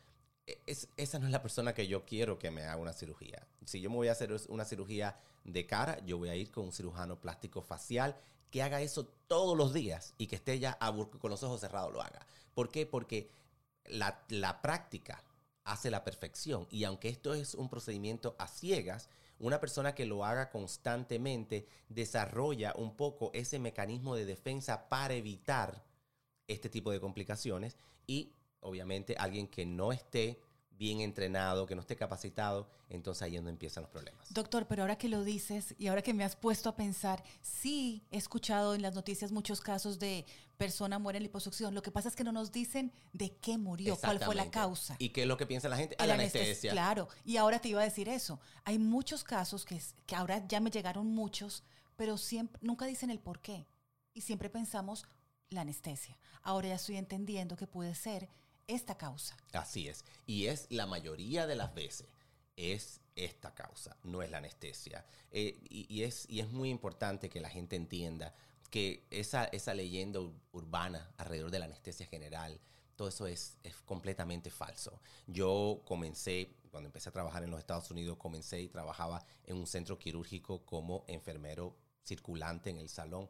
es, 0.45 0.89
esa 0.97 1.19
no 1.19 1.25
es 1.25 1.32
la 1.32 1.41
persona 1.41 1.73
que 1.73 1.88
yo 1.88 2.06
quiero 2.06 2.39
que 2.39 2.51
me 2.51 2.63
haga 2.63 2.77
una 2.77 2.93
cirugía. 2.93 3.47
Si 3.65 3.82
yo 3.82 3.89
me 3.89 3.95
voy 3.95 4.08
a 4.08 4.13
hacer 4.13 4.36
una 4.49 4.65
cirugía 4.65 5.17
de 5.43 5.65
cara, 5.65 6.03
yo 6.06 6.17
voy 6.17 6.29
a 6.29 6.36
ir 6.36 6.51
con 6.51 6.65
un 6.65 6.71
cirujano 6.71 7.19
plástico 7.19 7.62
facial 7.62 8.15
que 8.49 8.62
haga 8.62 8.82
eso 8.82 9.06
todos 9.27 9.58
los 9.58 9.73
días 9.73 10.13
y 10.17 10.27
que 10.27 10.36
esté 10.36 10.60
ya 10.60 10.77
con 11.19 11.32
los 11.32 11.43
ojos 11.43 11.62
cerrados 11.62 11.91
lo 11.91 12.01
haga. 12.01 12.25
¿Por 12.53 12.69
qué? 12.69 12.86
Porque 12.86 13.29
la, 13.86 14.23
la 14.29 14.62
práctica 14.62 15.23
hace 15.63 15.89
la 15.89 16.03
perfección. 16.03 16.67
Y 16.69 16.84
aunque 16.84 17.10
esto 17.10 17.34
es 17.34 17.56
un 17.56 17.69
procedimiento 17.69 18.36
a 18.38 18.47
ciegas, 18.47 19.10
una 19.39 19.60
persona 19.60 19.95
que 19.95 20.06
lo 20.06 20.23
haga 20.23 20.51
constantemente 20.51 21.65
desarrolla 21.89 22.73
un 22.77 22.95
poco 22.95 23.32
ese 23.34 23.60
mecanismo 23.60 24.15
de 24.15 24.25
defensa 24.25 24.88
para 24.88 25.15
evitar 25.15 25.84
este 26.47 26.69
tipo 26.69 26.91
de 26.91 26.99
complicaciones 26.99 27.77
y 28.06 28.34
obviamente 28.63 29.15
alguien 29.17 29.47
que 29.47 29.65
no 29.65 29.91
esté 29.91 30.39
bien 30.71 31.02
entrenado, 31.02 31.65
que 31.67 31.76
no 31.76 31.82
esté 31.82 31.95
capacitado, 31.95 32.67
entonces 32.89 33.21
ahí 33.21 33.36
es 33.36 33.39
donde 33.39 33.52
empiezan 33.52 33.84
los 33.84 33.91
problemas. 33.91 34.34
Doctor, 34.34 34.67
pero 34.67 34.82
ahora 34.84 34.97
que 34.97 35.08
lo 35.08 35.23
dices 35.23 35.76
y 35.78 35.88
ahora 35.88 36.02
que 36.02 36.13
me 36.13 36.23
has 36.23 36.36
puesto 36.36 36.67
a 36.67 36.76
pensar, 36.76 37.23
sí 37.41 38.04
he 38.12 38.17
escuchado 38.17 38.73
en 38.76 38.82
las 38.82 38.93
noticias 38.95 39.32
muchos 39.32 39.62
casos 39.62 39.99
de 39.99 40.26
persona 40.58 40.97
muere 40.99 41.17
en 41.17 41.23
liposucción. 41.23 41.73
Lo 41.76 41.82
que 41.84 41.91
pasa 41.91 42.10
es 42.10 42.15
que 42.15 42.23
no 42.23 42.32
nos 42.32 42.52
dicen 42.52 42.91
de 43.13 43.36
qué 43.38 43.58
murió, 43.58 43.95
cuál 43.97 44.19
fue 44.19 44.36
la 44.36 44.49
causa. 44.49 44.95
¿Y 44.99 45.10
qué 45.10 45.21
es 45.21 45.28
lo 45.28 45.38
que 45.38 45.45
piensa 45.45 45.69
la 45.69 45.78
gente? 45.78 45.95
A 45.99 46.08
la 46.08 46.15
anestes- 46.15 46.41
anestesia. 46.41 46.71
Claro, 46.71 47.08
y 47.23 47.38
ahora 47.38 47.60
te 47.60 47.69
iba 47.69 47.82
a 47.82 47.86
decir 47.86 48.10
eso. 48.10 48.39
Hay 48.63 48.80
muchos 48.80 49.23
casos 49.23 49.65
que, 49.65 49.80
que 50.06 50.15
ahora 50.15 50.45
ya 50.47 50.60
me 50.60 50.69
llegaron 50.71 51.08
muchos, 51.08 51.63
pero 51.95 52.17
siempre, 52.17 52.60
nunca 52.63 52.86
dicen 52.88 53.10
el 53.12 53.19
por 53.19 53.39
qué. 53.41 53.67
Y 54.13 54.21
siempre 54.21 54.49
pensamos 54.49 55.06
la 55.49 55.62
anestesia. 55.62 56.17
Ahora 56.41 56.69
ya 56.69 56.76
estoy 56.76 56.97
entendiendo 56.97 57.56
que 57.56 57.67
puede 57.67 57.93
ser 57.95 58.28
esta 58.67 58.97
causa. 58.97 59.38
Así 59.52 59.88
es. 59.88 60.06
Y 60.26 60.47
es 60.47 60.67
la 60.69 60.86
mayoría 60.86 61.47
de 61.47 61.56
las 61.56 61.73
veces, 61.73 62.08
es 62.56 63.02
esta 63.15 63.54
causa, 63.54 63.95
no 64.04 64.21
es 64.21 64.30
la 64.32 64.38
anestesia. 64.38 65.06
Eh, 65.32 65.58
y, 65.69 66.04
es, 66.04 66.26
y 66.30 66.39
es 66.39 66.49
muy 66.49 66.69
importante 66.69 67.30
que 67.30 67.41
la 67.41 67.49
gente 67.49 67.76
entienda 67.76 68.34
que 68.69 69.06
esa, 69.12 69.45
esa 69.45 69.73
leyenda 69.73 70.19
ur- 70.19 70.34
urbana 70.52 71.12
alrededor 71.17 71.52
de 71.52 71.60
la 71.60 71.65
anestesia 71.65 72.08
general, 72.08 72.60
todo 72.95 73.08
eso 73.08 73.28
es, 73.28 73.58
es 73.63 73.76
completamente 73.86 74.49
falso. 74.49 74.99
Yo 75.28 75.82
comencé, 75.86 76.56
cuando 76.71 76.88
empecé 76.88 77.10
a 77.10 77.12
trabajar 77.12 77.43
en 77.43 77.52
los 77.52 77.60
Estados 77.60 77.89
Unidos, 77.91 78.17
comencé 78.17 78.62
y 78.62 78.69
trabajaba 78.69 79.26
en 79.45 79.58
un 79.58 79.67
centro 79.67 79.97
quirúrgico 79.97 80.65
como 80.65 81.04
enfermero 81.08 81.76
circulante 82.04 82.69
en 82.69 82.80
el 82.80 82.89
salón. 82.89 83.28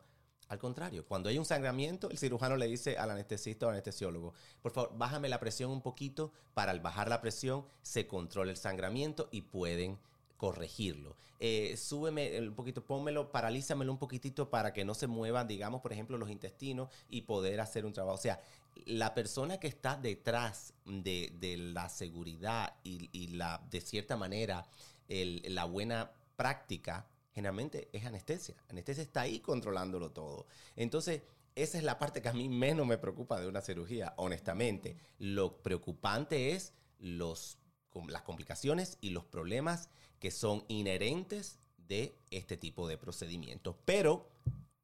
Al 0.49 0.59
contrario, 0.59 1.05
cuando 1.05 1.29
hay 1.29 1.37
un 1.37 1.45
sangramiento, 1.45 2.09
el 2.09 2.17
cirujano 2.17 2.57
le 2.57 2.67
dice 2.67 2.97
al 2.97 3.11
anestesista 3.11 3.67
o 3.67 3.69
anestesiólogo, 3.69 4.33
por 4.61 4.71
favor, 4.71 4.97
bájame 4.97 5.29
la 5.29 5.39
presión 5.39 5.71
un 5.71 5.81
poquito, 5.81 6.31
para 6.53 6.71
al 6.71 6.79
bajar 6.79 7.09
la 7.09 7.21
presión 7.21 7.65
se 7.81 8.07
controla 8.07 8.51
el 8.51 8.57
sangramiento 8.57 9.29
y 9.31 9.41
pueden 9.41 9.97
corregirlo. 10.37 11.15
Eh, 11.39 11.75
súbeme 11.77 12.39
un 12.39 12.53
poquito, 12.53 12.85
pónmelo, 12.85 13.31
paralízamelo 13.31 13.91
un 13.91 13.97
poquitito 13.97 14.49
para 14.49 14.71
que 14.71 14.85
no 14.85 14.93
se 14.93 15.07
muevan, 15.07 15.47
digamos, 15.47 15.81
por 15.81 15.91
ejemplo, 15.91 16.17
los 16.17 16.29
intestinos 16.29 16.89
y 17.09 17.21
poder 17.21 17.59
hacer 17.59 17.85
un 17.85 17.93
trabajo. 17.93 18.15
O 18.15 18.21
sea, 18.21 18.41
la 18.85 19.13
persona 19.13 19.59
que 19.59 19.67
está 19.67 19.97
detrás 19.97 20.73
de, 20.85 21.31
la 21.73 21.89
seguridad 21.89 22.75
y, 22.83 23.27
la, 23.27 23.61
de 23.69 23.81
cierta 23.81 24.15
manera, 24.15 24.65
la 25.09 25.65
buena 25.65 26.11
práctica, 26.35 27.05
generalmente 27.33 27.89
es 27.91 28.05
anestesia. 28.05 28.55
Anestesia 28.69 29.03
está 29.03 29.21
ahí 29.21 29.39
controlándolo 29.39 30.11
todo. 30.11 30.47
Entonces, 30.75 31.21
esa 31.55 31.77
es 31.77 31.83
la 31.83 31.99
parte 31.99 32.21
que 32.21 32.29
a 32.29 32.33
mí 32.33 32.49
menos 32.49 32.87
me 32.87 32.97
preocupa 32.97 33.39
de 33.39 33.47
una 33.47 33.61
cirugía, 33.61 34.13
honestamente. 34.17 34.97
Lo 35.19 35.61
preocupante 35.61 36.51
es 36.51 36.73
los, 36.99 37.59
las 38.07 38.21
complicaciones 38.23 38.97
y 39.01 39.09
los 39.09 39.25
problemas 39.25 39.89
que 40.19 40.31
son 40.31 40.63
inherentes 40.67 41.59
de 41.77 42.17
este 42.31 42.57
tipo 42.57 42.87
de 42.87 42.97
procedimientos. 42.97 43.75
Pero 43.85 44.29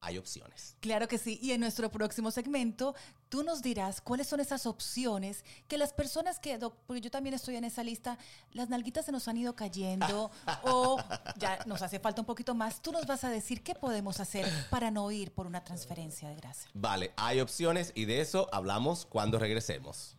hay 0.02 0.18
opciones. 0.18 0.76
Claro 0.80 1.08
que 1.08 1.18
sí. 1.18 1.40
Y 1.42 1.52
en 1.52 1.62
nuestro 1.62 1.90
próximo 1.90 2.32
segmento, 2.32 2.96
tú 3.30 3.44
nos 3.44 3.62
dirás 3.62 4.02
cuáles 4.02 4.28
son 4.28 4.40
esas 4.40 4.66
opciones 4.66 5.46
que 5.68 5.78
las 5.78 5.94
personas 5.94 6.40
que, 6.40 6.58
doc, 6.58 6.76
porque 6.86 7.02
yo 7.02 7.12
también 7.12 7.36
estoy 7.36 7.56
en 7.56 7.64
esa 7.64 7.84
lista, 7.84 8.18
las 8.52 8.70
nalguitas 8.70 9.06
se 9.06 9.12
nos 9.12 9.28
han 9.28 9.38
ido 9.38 9.56
cayendo 9.56 10.32
o 10.64 10.98
ya 11.38 11.60
nos 11.66 11.82
hace 11.82 12.00
falta 12.00 12.22
un 12.22 12.26
poquito 12.26 12.56
más. 12.56 12.82
Tú 12.82 12.92
nos 12.92 13.06
vas 13.06 13.24
a 13.24 13.30
decir 13.30 13.64
qué 13.64 13.76
podemos 13.76 14.20
hacer 14.20 14.48
para 14.70 14.92
no 14.92 15.10
ir 15.12 15.32
por 15.32 15.48
una 15.48 15.64
transferencia 15.64 16.28
de 16.30 16.36
grasa. 16.36 16.68
Vale, 16.74 17.14
hay 17.16 17.40
opciones 17.40 17.92
y 17.96 18.06
de 18.06 18.22
eso 18.22 18.50
hablamos 18.52 19.06
cuando 19.06 19.40
regresemos. 19.40 20.19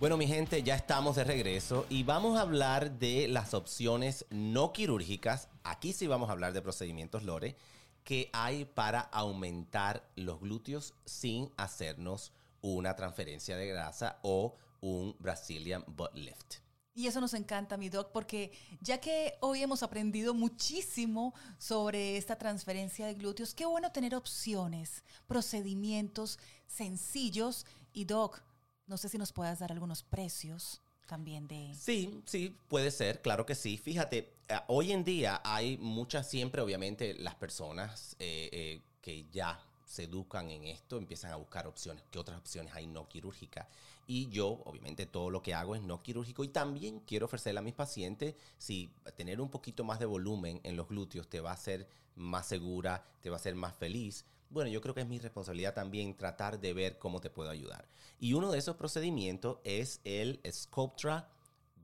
Bueno, 0.00 0.16
mi 0.16 0.26
gente, 0.26 0.64
ya 0.64 0.74
estamos 0.74 1.14
de 1.14 1.22
regreso 1.22 1.86
y 1.88 2.02
vamos 2.02 2.36
a 2.36 2.40
hablar 2.40 2.98
de 2.98 3.28
las 3.28 3.54
opciones 3.54 4.26
no 4.28 4.72
quirúrgicas. 4.72 5.48
Aquí 5.62 5.92
sí 5.92 6.08
vamos 6.08 6.28
a 6.28 6.32
hablar 6.32 6.52
de 6.52 6.62
procedimientos 6.62 7.22
Lore 7.22 7.56
que 8.02 8.28
hay 8.32 8.64
para 8.64 9.00
aumentar 9.00 10.10
los 10.16 10.40
glúteos 10.40 10.94
sin 11.04 11.48
hacernos 11.56 12.32
una 12.60 12.96
transferencia 12.96 13.56
de 13.56 13.68
grasa 13.68 14.18
o 14.22 14.56
un 14.80 15.14
Brazilian 15.20 15.84
butt 15.86 16.14
lift. 16.16 16.56
Y 16.92 17.06
eso 17.06 17.20
nos 17.20 17.32
encanta, 17.32 17.76
mi 17.76 17.88
doc, 17.88 18.10
porque 18.10 18.52
ya 18.80 18.98
que 18.98 19.34
hoy 19.40 19.62
hemos 19.62 19.84
aprendido 19.84 20.34
muchísimo 20.34 21.34
sobre 21.58 22.16
esta 22.16 22.36
transferencia 22.36 23.06
de 23.06 23.14
glúteos, 23.14 23.54
qué 23.54 23.64
bueno 23.64 23.92
tener 23.92 24.16
opciones, 24.16 25.04
procedimientos 25.28 26.40
sencillos. 26.66 27.64
Y 27.92 28.06
doc, 28.06 28.42
no 28.86 28.96
sé 28.96 29.08
si 29.08 29.18
nos 29.18 29.32
puedas 29.32 29.58
dar 29.58 29.72
algunos 29.72 30.02
precios 30.02 30.82
también 31.06 31.46
de... 31.46 31.74
Sí, 31.74 32.22
sí, 32.26 32.56
puede 32.68 32.90
ser, 32.90 33.20
claro 33.20 33.46
que 33.46 33.54
sí. 33.54 33.76
Fíjate, 33.76 34.34
eh, 34.48 34.58
hoy 34.68 34.92
en 34.92 35.04
día 35.04 35.40
hay 35.44 35.78
muchas, 35.78 36.28
siempre 36.28 36.62
obviamente 36.62 37.14
las 37.14 37.34
personas 37.34 38.16
eh, 38.18 38.48
eh, 38.52 38.82
que 39.00 39.26
ya 39.30 39.60
se 39.84 40.04
educan 40.04 40.50
en 40.50 40.64
esto 40.64 40.96
empiezan 40.96 41.32
a 41.32 41.36
buscar 41.36 41.66
opciones. 41.66 42.04
¿Qué 42.10 42.18
otras 42.18 42.38
opciones 42.38 42.74
hay 42.74 42.86
no 42.86 43.08
quirúrgicas? 43.08 43.66
Y 44.06 44.28
yo, 44.28 44.62
obviamente, 44.64 45.06
todo 45.06 45.30
lo 45.30 45.42
que 45.42 45.54
hago 45.54 45.76
es 45.76 45.82
no 45.82 46.02
quirúrgico 46.02 46.44
y 46.44 46.48
también 46.48 47.00
quiero 47.00 47.26
ofrecerle 47.26 47.60
a 47.60 47.62
mis 47.62 47.74
pacientes 47.74 48.34
si 48.58 48.92
tener 49.16 49.40
un 49.40 49.50
poquito 49.50 49.84
más 49.84 49.98
de 49.98 50.06
volumen 50.06 50.60
en 50.64 50.76
los 50.76 50.88
glúteos 50.88 51.28
te 51.28 51.40
va 51.40 51.50
a 51.50 51.54
hacer 51.54 51.88
más 52.16 52.46
segura, 52.46 53.06
te 53.20 53.30
va 53.30 53.36
a 53.36 53.38
hacer 53.38 53.54
más 53.54 53.74
feliz. 53.74 54.24
Bueno, 54.54 54.70
yo 54.70 54.80
creo 54.80 54.94
que 54.94 55.00
es 55.00 55.08
mi 55.08 55.18
responsabilidad 55.18 55.74
también 55.74 56.16
tratar 56.16 56.60
de 56.60 56.72
ver 56.72 56.96
cómo 56.96 57.20
te 57.20 57.28
puedo 57.28 57.50
ayudar. 57.50 57.88
Y 58.20 58.34
uno 58.34 58.52
de 58.52 58.58
esos 58.58 58.76
procedimientos 58.76 59.58
es 59.64 60.00
el 60.04 60.40
Sculptra 60.48 61.28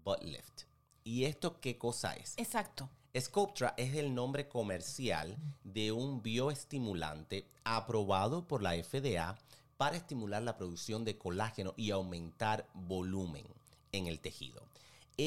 Butt 0.05 0.23
Lift. 0.23 0.63
¿Y 1.03 1.25
esto 1.25 1.61
qué 1.61 1.77
cosa 1.77 2.15
es? 2.15 2.39
Exacto. 2.39 2.89
Sculptra 3.19 3.75
es 3.77 3.97
el 3.97 4.15
nombre 4.15 4.49
comercial 4.49 5.37
de 5.65 5.91
un 5.91 6.23
bioestimulante 6.23 7.45
aprobado 7.65 8.47
por 8.47 8.63
la 8.63 8.81
FDA 8.81 9.37
para 9.77 9.97
estimular 9.97 10.41
la 10.41 10.57
producción 10.57 11.05
de 11.05 11.19
colágeno 11.19 11.75
y 11.77 11.91
aumentar 11.91 12.69
volumen 12.73 13.47
en 13.91 14.07
el 14.07 14.21
tejido. 14.21 14.63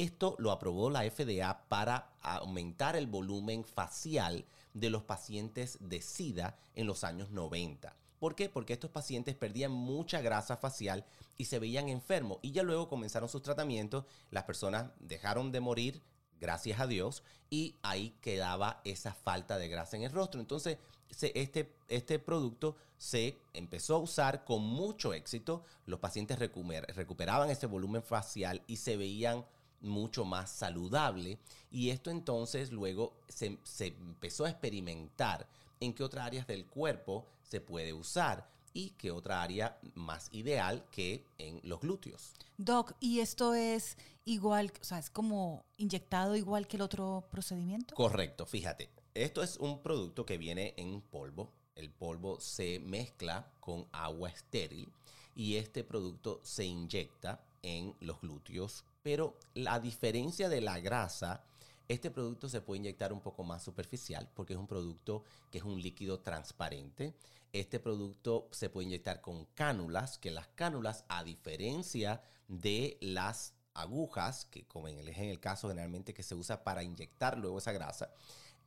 Esto 0.02 0.36
lo 0.40 0.50
aprobó 0.52 0.90
la 0.90 1.04
FDA 1.04 1.68
para 1.70 2.10
aumentar 2.24 2.96
el 2.96 3.06
volumen 3.06 3.64
facial 3.64 4.44
de 4.74 4.90
los 4.90 5.04
pacientes 5.04 5.78
de 5.82 6.02
SIDA 6.02 6.58
en 6.74 6.88
los 6.88 7.04
años 7.04 7.30
90. 7.30 7.96
¿Por 8.18 8.34
qué? 8.34 8.50
Porque 8.50 8.74
estos 8.74 8.90
pacientes 8.90 9.36
perdían 9.36 9.72
mucha 9.72 10.20
grasa 10.22 10.58
facial 10.58 11.06
y 11.38 11.46
se 11.46 11.60
veían 11.60 11.90
enfermos. 11.90 12.40
Y 12.42 12.54
ya 12.54 12.64
luego 12.64 12.90
comenzaron 12.90 13.30
sus 13.30 13.44
tratamientos, 13.44 14.06
las 14.32 14.46
personas 14.46 14.90
dejaron 15.00 15.52
de 15.52 15.60
morir, 15.60 16.02
gracias 16.42 16.80
a 16.80 16.88
Dios, 16.88 17.22
y 17.52 17.76
ahí 17.84 18.18
quedaba 18.20 18.82
esa 18.86 19.14
falta 19.14 19.60
de 19.60 19.68
grasa 19.68 19.96
en 19.96 20.02
el 20.02 20.12
rostro. 20.12 20.42
Entonces, 20.42 20.80
este, 21.22 21.72
este 21.88 22.18
producto 22.18 22.78
se 22.98 23.38
empezó 23.54 23.98
a 23.98 24.00
usar 24.00 24.44
con 24.44 24.64
mucho 24.64 25.14
éxito. 25.14 25.64
Los 25.86 26.00
pacientes 26.00 26.40
recuper- 26.40 26.92
recuperaban 26.96 27.52
ese 27.52 27.68
volumen 27.68 28.02
facial 28.02 28.64
y 28.66 28.78
se 28.78 28.98
veían 28.98 29.46
mucho 29.84 30.26
más 30.26 30.50
saludable. 30.50 31.38
Y 31.72 31.90
esto 31.90 32.10
entonces 32.10 32.72
luego 32.72 33.14
se, 33.28 33.58
se 33.64 33.88
empezó 33.88 34.46
a 34.46 34.50
experimentar 34.50 35.48
en 35.80 35.94
qué 35.94 36.04
otras 36.04 36.26
áreas 36.26 36.48
del 36.48 36.66
cuerpo 36.66 37.28
se 37.42 37.62
puede 37.62 37.94
usar 37.94 38.50
y 38.74 38.92
qué 38.92 39.12
otra 39.12 39.44
área 39.44 39.80
más 39.94 40.30
ideal 40.32 40.86
que 40.92 41.26
en 41.38 41.60
los 41.64 41.80
glúteos. 41.82 42.34
Doc, 42.58 42.94
¿y 43.00 43.20
esto 43.20 43.54
es 43.54 43.98
igual, 44.26 44.72
o 44.82 44.84
sea, 44.84 45.00
es 45.00 45.10
como 45.10 45.64
inyectado 45.78 46.36
igual 46.36 46.68
que 46.68 46.78
el 46.78 46.82
otro 46.82 47.28
procedimiento? 47.30 47.94
Correcto, 47.96 48.46
fíjate. 48.46 48.90
Esto 49.14 49.44
es 49.44 49.58
un 49.58 49.82
producto 49.84 50.26
que 50.26 50.40
viene 50.40 50.74
en 50.78 51.02
polvo. 51.02 51.52
El 51.76 51.92
polvo 51.92 52.40
se 52.40 52.80
mezcla 52.80 53.52
con 53.60 53.88
agua 53.92 54.30
estéril 54.30 54.92
y 55.36 55.56
este 55.56 55.84
producto 55.84 56.40
se 56.44 56.66
inyecta 56.66 57.44
en 57.62 57.96
los 58.00 58.20
glúteos. 58.22 58.84
Pero 59.04 59.38
la 59.54 59.80
diferencia 59.80 60.50
de 60.50 60.62
la 60.62 60.80
grasa 60.80 61.44
Este 61.90 62.10
producto 62.10 62.48
se 62.48 62.62
puede 62.62 62.80
inyectar 62.80 63.12
un 63.12 63.20
poco 63.20 63.44
más 63.44 63.62
superficial 63.62 64.30
porque 64.34 64.54
es 64.54 64.60
un 64.60 64.68
producto 64.68 65.24
que 65.52 65.58
es 65.60 65.64
un 65.64 65.82
líquido 65.82 66.22
transparente. 66.22 67.14
Este 67.52 67.80
producto 67.80 68.48
se 68.52 68.70
puede 68.70 68.88
inyectar 68.88 69.22
con 69.22 69.46
cánulas, 69.54 70.18
que 70.18 70.32
las 70.32 70.48
cánulas, 70.48 71.04
a 71.10 71.24
diferencia 71.24 72.22
de 72.48 72.98
las 73.02 73.54
agujas, 73.74 74.46
que 74.46 74.66
como 74.66 74.88
en 74.88 74.98
el, 74.98 75.10
en 75.10 75.30
el 75.30 75.40
caso 75.40 75.68
generalmente 75.68 76.14
que 76.14 76.24
se 76.24 76.36
usa 76.36 76.64
para 76.64 76.84
inyectar 76.84 77.38
luego 77.38 77.60
esa 77.60 77.74
grasa, 77.74 78.12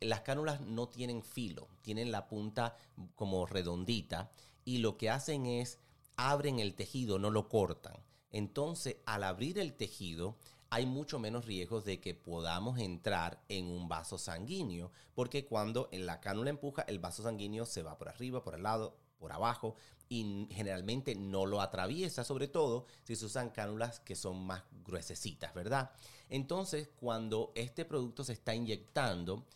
las 0.00 0.20
cánulas 0.20 0.60
no 0.60 0.88
tienen 0.88 1.22
filo, 1.22 1.68
tienen 1.82 2.12
la 2.12 2.28
punta 2.28 2.76
como 3.14 3.46
redondita 3.46 4.30
y 4.64 4.78
lo 4.78 4.98
que 4.98 5.10
hacen 5.10 5.46
es 5.46 5.78
abren 6.16 6.60
el 6.60 6.74
tejido, 6.74 7.18
no 7.18 7.30
lo 7.30 7.48
cortan. 7.48 7.96
Entonces, 8.36 8.96
al 9.06 9.24
abrir 9.24 9.58
el 9.58 9.72
tejido, 9.72 10.36
hay 10.68 10.84
mucho 10.84 11.18
menos 11.18 11.46
riesgos 11.46 11.86
de 11.86 12.00
que 12.00 12.14
podamos 12.14 12.78
entrar 12.78 13.42
en 13.48 13.64
un 13.64 13.88
vaso 13.88 14.18
sanguíneo, 14.18 14.92
porque 15.14 15.46
cuando 15.46 15.88
la 15.90 16.20
cánula 16.20 16.50
empuja, 16.50 16.82
el 16.82 16.98
vaso 16.98 17.22
sanguíneo 17.22 17.64
se 17.64 17.82
va 17.82 17.96
por 17.96 18.10
arriba, 18.10 18.44
por 18.44 18.54
el 18.54 18.62
lado, 18.62 18.94
por 19.18 19.32
abajo 19.32 19.76
y 20.10 20.46
generalmente 20.50 21.14
no 21.14 21.46
lo 21.46 21.62
atraviesa, 21.62 22.24
sobre 22.24 22.46
todo 22.46 22.84
si 23.04 23.16
se 23.16 23.24
usan 23.24 23.48
cánulas 23.48 24.00
que 24.00 24.14
son 24.14 24.44
más 24.44 24.64
gruesecitas, 24.84 25.54
¿verdad? 25.54 25.90
Entonces, 26.28 26.90
cuando 27.00 27.52
este 27.54 27.86
producto 27.86 28.22
se 28.22 28.34
está 28.34 28.54
inyectando, 28.54 29.46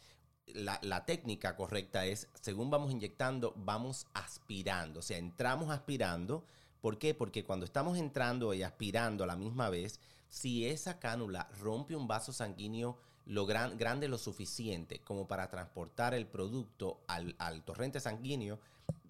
la, 0.54 1.04
técnica 1.04 1.54
correcta 1.54 2.06
es, 2.06 2.28
según 2.40 2.70
vamos 2.70 2.92
inyectando, 2.92 3.52
vamos 3.56 4.06
aspirando. 4.14 5.00
O 5.00 5.02
sea, 5.02 5.18
entramos 5.18 5.70
aspirando. 5.70 6.44
¿Por 6.80 6.98
qué? 6.98 7.14
Porque 7.14 7.44
cuando 7.44 7.64
estamos 7.64 7.98
entrando 7.98 8.54
y 8.54 8.62
aspirando 8.62 9.24
a 9.24 9.26
la 9.26 9.36
misma 9.36 9.70
vez, 9.70 10.00
si 10.28 10.66
esa 10.66 10.98
cánula 10.98 11.48
rompe 11.60 11.96
un 11.96 12.06
vaso 12.06 12.32
sanguíneo 12.32 12.98
lo 13.26 13.46
grande 13.46 14.08
lo 14.08 14.18
suficiente 14.18 15.00
como 15.00 15.28
para 15.28 15.48
transportar 15.48 16.14
el 16.14 16.26
producto 16.26 17.00
al, 17.06 17.36
al 17.38 17.62
torrente 17.62 18.00
sanguíneo, 18.00 18.58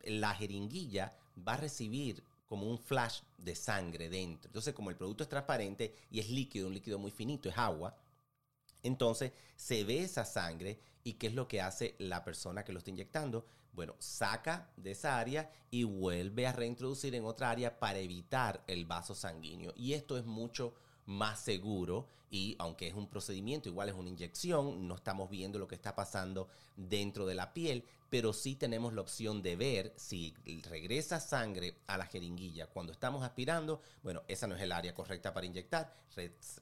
la 0.05 0.35
jeringuilla 0.35 1.13
va 1.47 1.55
a 1.55 1.59
recibir 1.59 2.23
como 2.47 2.67
un 2.69 2.79
flash 2.79 3.21
de 3.39 3.55
sangre 3.55 4.09
dentro. 4.09 4.49
Entonces, 4.49 4.75
como 4.75 4.91
el 4.91 4.97
producto 4.97 5.23
es 5.23 5.29
transparente 5.29 5.95
y 6.11 6.19
es 6.19 6.29
líquido, 6.29 6.67
un 6.67 6.75
líquido 6.75 6.99
muy 6.99 7.13
finito, 7.13 7.49
es 7.49 7.57
agua, 7.57 7.95
entonces 8.83 9.33
se 9.57 9.85
ve 9.85 10.03
esa 10.03 10.25
sangre 10.25 10.81
y 11.05 11.14
qué 11.14 11.29
es 11.29 11.35
lo 11.35 11.49
que 11.49 11.61
hace 11.61 11.95
la 11.99 12.25
persona 12.25 12.64
que 12.64 12.73
lo 12.73 12.79
está 12.79 12.90
inyectando. 12.90 13.47
Bueno, 13.73 13.95
saca 13.99 14.71
de 14.77 14.93
esa 14.93 15.19
área 15.19 15.51
y 15.71 15.85
vuelve 15.85 16.47
a 16.47 16.53
reintroducir 16.53 17.14
en 17.14 17.25
otra 17.25 17.51
área 17.51 17.79
para 17.79 17.99
evitar 17.99 18.64
el 18.66 18.85
vaso 18.85 19.14
sanguíneo. 19.14 19.73
Y 19.77 19.93
esto 19.93 20.19
es 20.19 20.25
mucho 20.25 20.75
más 21.11 21.40
seguro 21.40 22.07
y 22.31 22.55
aunque 22.61 22.87
es 22.87 22.94
un 22.94 23.09
procedimiento, 23.09 23.68
igual 23.68 23.88
es 23.88 23.94
una 23.94 24.09
inyección, 24.09 24.87
no 24.87 24.94
estamos 24.94 25.29
viendo 25.29 25.59
lo 25.59 25.66
que 25.66 25.75
está 25.75 25.96
pasando 25.96 26.49
dentro 26.77 27.27
de 27.27 27.35
la 27.35 27.53
piel, 27.53 27.85
pero 28.09 28.33
sí 28.33 28.55
tenemos 28.55 28.92
la 28.92 29.01
opción 29.01 29.42
de 29.42 29.57
ver 29.57 29.92
si 29.96 30.33
regresa 30.62 31.18
sangre 31.18 31.75
a 31.88 31.99
la 31.99 32.07
jeringuilla 32.07 32.68
cuando 32.68 32.92
estamos 32.92 33.25
aspirando, 33.25 33.83
bueno, 34.05 34.23
esa 34.29 34.46
no 34.46 34.55
es 34.55 34.62
el 34.62 34.70
área 34.70 34.94
correcta 34.94 35.35
para 35.35 35.46
inyectar, 35.46 35.92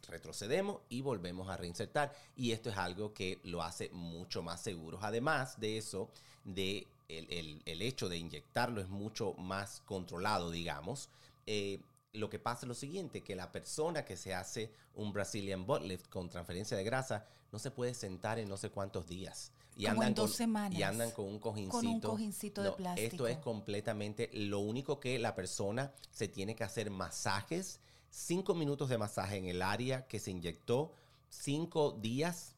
retrocedemos 0.09 0.81
y 0.89 1.03
volvemos 1.03 1.51
a 1.51 1.59
reinsertar 1.59 2.15
y 2.35 2.53
esto 2.53 2.71
es 2.71 2.79
algo 2.79 3.13
que 3.13 3.39
lo 3.45 3.63
hace 3.63 3.91
mucho 3.91 4.43
más 4.43 4.63
seguro. 4.63 4.99
Además 5.03 5.61
de 5.61 5.77
eso, 5.77 6.09
de 6.45 6.87
el, 7.09 7.83
hecho 7.83 8.09
de 8.09 8.17
inyectarlo 8.17 8.81
es 8.81 8.89
mucho 8.89 9.35
más 9.35 9.83
controlado, 9.85 10.51
digamos. 10.51 11.11
Eh, 11.47 11.81
lo 12.19 12.29
que 12.29 12.39
pasa 12.39 12.67
es 12.67 12.69
lo 12.69 12.75
siguiente, 12.75 13.23
que 13.23 13.37
la 13.37 13.53
persona 13.53 14.05
que 14.05 14.17
se 14.17 14.35
hace 14.35 14.73
un 14.95 15.13
Brazilian 15.13 15.67
butt 15.67 15.83
lift 15.83 16.09
con 16.09 16.29
transferencia 16.29 16.77
de 16.77 16.85
grasa 16.85 17.27
no 17.53 17.59
se 17.59 17.71
puede 17.71 17.95
sentar 17.95 18.39
en 18.39 18.49
no 18.49 18.57
sé 18.57 18.71
cuántos 18.71 19.07
días. 19.07 19.53
Y 19.77 19.87
andan 19.87 20.13
dos 20.13 20.31
con, 20.31 20.37
semanas. 20.37 20.79
Y 20.79 20.83
andan 20.83 21.13
con 21.13 21.27
un 21.27 21.39
cojincito. 21.39 21.79
Con 21.79 21.87
un 21.87 22.01
cojincito 22.01 22.63
de 22.63 22.73
plástico. 22.73 23.07
Esto 23.07 23.29
es 23.29 23.39
completamente 23.39 24.29
lo 24.33 24.59
único 24.59 24.99
que 24.99 25.19
la 25.21 25.37
persona 25.37 25.93
se 26.11 26.27
tiene 26.27 26.57
que 26.57 26.65
hacer 26.65 26.91
masajes, 26.91 27.81
cinco 28.11 28.55
minutos 28.55 28.89
de 28.89 28.99
masaje 28.99 29.37
en 29.37 29.47
el 29.47 29.63
área 29.63 30.09
que 30.09 30.19
se 30.19 30.33
inyectó, 30.33 30.93
cinco 31.29 31.93
días, 31.93 32.57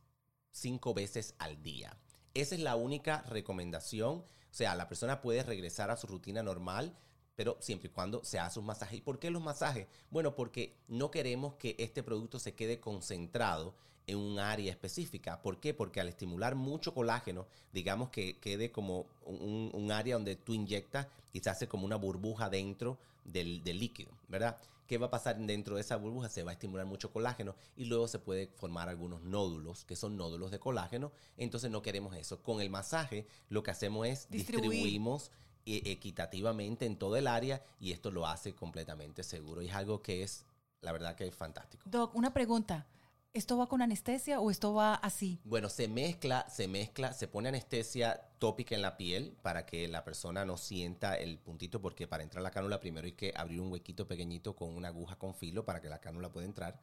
cinco 0.50 0.94
veces 0.94 1.34
al 1.38 1.62
día. 1.62 1.94
Esa 2.32 2.54
es 2.54 2.60
la 2.62 2.76
única 2.76 3.22
recomendación. 3.22 4.20
O 4.20 4.52
sea, 4.52 4.74
la 4.74 4.88
persona 4.88 5.20
puede 5.20 5.42
regresar 5.42 5.90
a 5.90 5.96
su 5.96 6.06
rutina 6.06 6.42
normal 6.42 6.96
pero 7.40 7.56
siempre 7.58 7.88
y 7.88 7.90
cuando 7.90 8.22
se 8.22 8.38
hace 8.38 8.58
un 8.58 8.66
masaje. 8.66 8.96
¿Y 8.96 9.00
por 9.00 9.18
qué 9.18 9.30
los 9.30 9.42
masajes? 9.42 9.86
Bueno, 10.10 10.34
porque 10.34 10.76
no 10.88 11.10
queremos 11.10 11.54
que 11.54 11.74
este 11.78 12.02
producto 12.02 12.38
se 12.38 12.54
quede 12.54 12.80
concentrado 12.80 13.74
en 14.06 14.18
un 14.18 14.38
área 14.38 14.70
específica. 14.70 15.40
¿Por 15.40 15.58
qué? 15.58 15.72
Porque 15.72 16.02
al 16.02 16.08
estimular 16.10 16.54
mucho 16.54 16.92
colágeno, 16.92 17.46
digamos 17.72 18.10
que 18.10 18.38
quede 18.40 18.70
como 18.70 19.06
un, 19.24 19.90
área 19.90 20.16
donde 20.16 20.36
tú 20.36 20.52
inyectas 20.52 21.06
y 21.32 21.40
se 21.40 21.48
hace 21.48 21.66
como 21.66 21.86
una 21.86 21.96
burbuja 21.96 22.50
dentro 22.50 22.98
del, 23.24 23.64
del 23.64 23.78
líquido, 23.78 24.10
¿verdad? 24.28 24.58
¿Qué 24.86 24.98
va 24.98 25.06
a 25.06 25.10
pasar 25.10 25.38
dentro 25.38 25.76
de 25.76 25.80
esa 25.80 25.96
burbuja? 25.96 26.28
Se 26.28 26.42
va 26.42 26.50
a 26.50 26.52
estimular 26.52 26.84
mucho 26.84 27.10
colágeno 27.10 27.56
y 27.74 27.86
luego 27.86 28.06
se 28.06 28.18
puede 28.18 28.48
formar 28.48 28.90
algunos 28.90 29.22
nódulos, 29.22 29.86
que 29.86 29.96
son 29.96 30.18
nódulos 30.18 30.50
de 30.50 30.58
colágeno. 30.58 31.10
Entonces 31.38 31.70
no 31.70 31.80
queremos 31.80 32.14
eso. 32.16 32.42
Con 32.42 32.60
el 32.60 32.68
masaje 32.68 33.26
lo 33.48 33.62
que 33.62 33.70
hacemos 33.70 34.06
es 34.06 34.28
distribuimos 34.28 35.30
equitativamente 35.66 36.86
en 36.86 36.96
todo 36.96 37.16
el 37.16 37.26
área 37.26 37.62
y 37.78 37.92
esto 37.92 38.10
lo 38.10 38.26
hace 38.26 38.54
completamente 38.54 39.22
seguro 39.22 39.62
y 39.62 39.68
es 39.68 39.74
algo 39.74 40.02
que 40.02 40.22
es, 40.22 40.44
la 40.80 40.92
verdad 40.92 41.14
que 41.14 41.26
es 41.26 41.34
fantástico. 41.34 41.82
Doc, 41.86 42.14
una 42.14 42.32
pregunta. 42.32 42.86
¿Esto 43.32 43.56
va 43.56 43.68
con 43.68 43.80
anestesia 43.80 44.40
o 44.40 44.50
esto 44.50 44.74
va 44.74 44.94
así? 44.94 45.38
Bueno, 45.44 45.68
se 45.68 45.86
mezcla, 45.86 46.48
se 46.50 46.66
mezcla, 46.66 47.12
se 47.12 47.28
pone 47.28 47.48
anestesia 47.48 48.20
tópica 48.40 48.74
en 48.74 48.82
la 48.82 48.96
piel 48.96 49.36
para 49.40 49.66
que 49.66 49.86
la 49.86 50.02
persona 50.02 50.44
no 50.44 50.56
sienta 50.56 51.14
el 51.14 51.38
puntito, 51.38 51.80
porque 51.80 52.08
para 52.08 52.24
entrar 52.24 52.42
la 52.42 52.50
cánula 52.50 52.80
primero 52.80 53.06
hay 53.06 53.12
que 53.12 53.32
abrir 53.36 53.60
un 53.60 53.70
huequito 53.70 54.08
pequeñito 54.08 54.56
con 54.56 54.74
una 54.74 54.88
aguja 54.88 55.16
con 55.16 55.36
filo 55.36 55.64
para 55.64 55.80
que 55.80 55.88
la 55.88 56.00
cánula 56.00 56.32
pueda 56.32 56.44
entrar. 56.44 56.80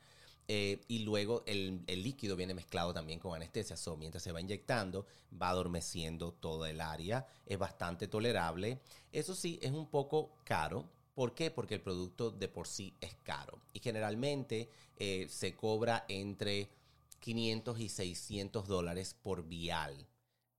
Eh, 0.48 0.86
y 0.88 1.00
luego 1.00 1.44
el, 1.46 1.84
líquido 1.86 2.38
viene 2.38 2.54
mezclado 2.54 2.94
también 2.94 3.20
con 3.20 3.36
anestesia. 3.36 3.76
So, 3.76 3.98
mientras 3.98 4.24
se 4.24 4.32
va 4.32 4.40
inyectando, 4.40 5.06
va 5.42 5.50
adormeciendo 5.50 6.32
todo 6.32 6.66
el 6.66 6.80
área. 6.80 7.28
Es 7.46 7.58
bastante 7.58 8.08
tolerable. 8.08 8.80
Eso 9.12 9.36
sí, 9.36 9.60
es 9.62 9.72
un 9.72 9.88
poco 9.88 10.32
caro. 10.46 10.86
¿Por 11.18 11.34
qué? 11.34 11.50
Porque 11.50 11.74
el 11.74 11.82
producto 11.82 12.30
de 12.30 12.48
por 12.48 12.68
sí 12.68 12.94
es 13.02 13.16
caro. 13.24 13.60
Y 13.74 13.80
generalmente 13.80 14.70
eh, 14.98 15.26
se 15.32 15.56
cobra 15.56 16.06
entre 16.10 16.70
500 17.22 17.80
y 17.80 17.90
600 17.90 18.68
dólares 18.68 19.16
por 19.20 19.44
vial. 19.48 20.06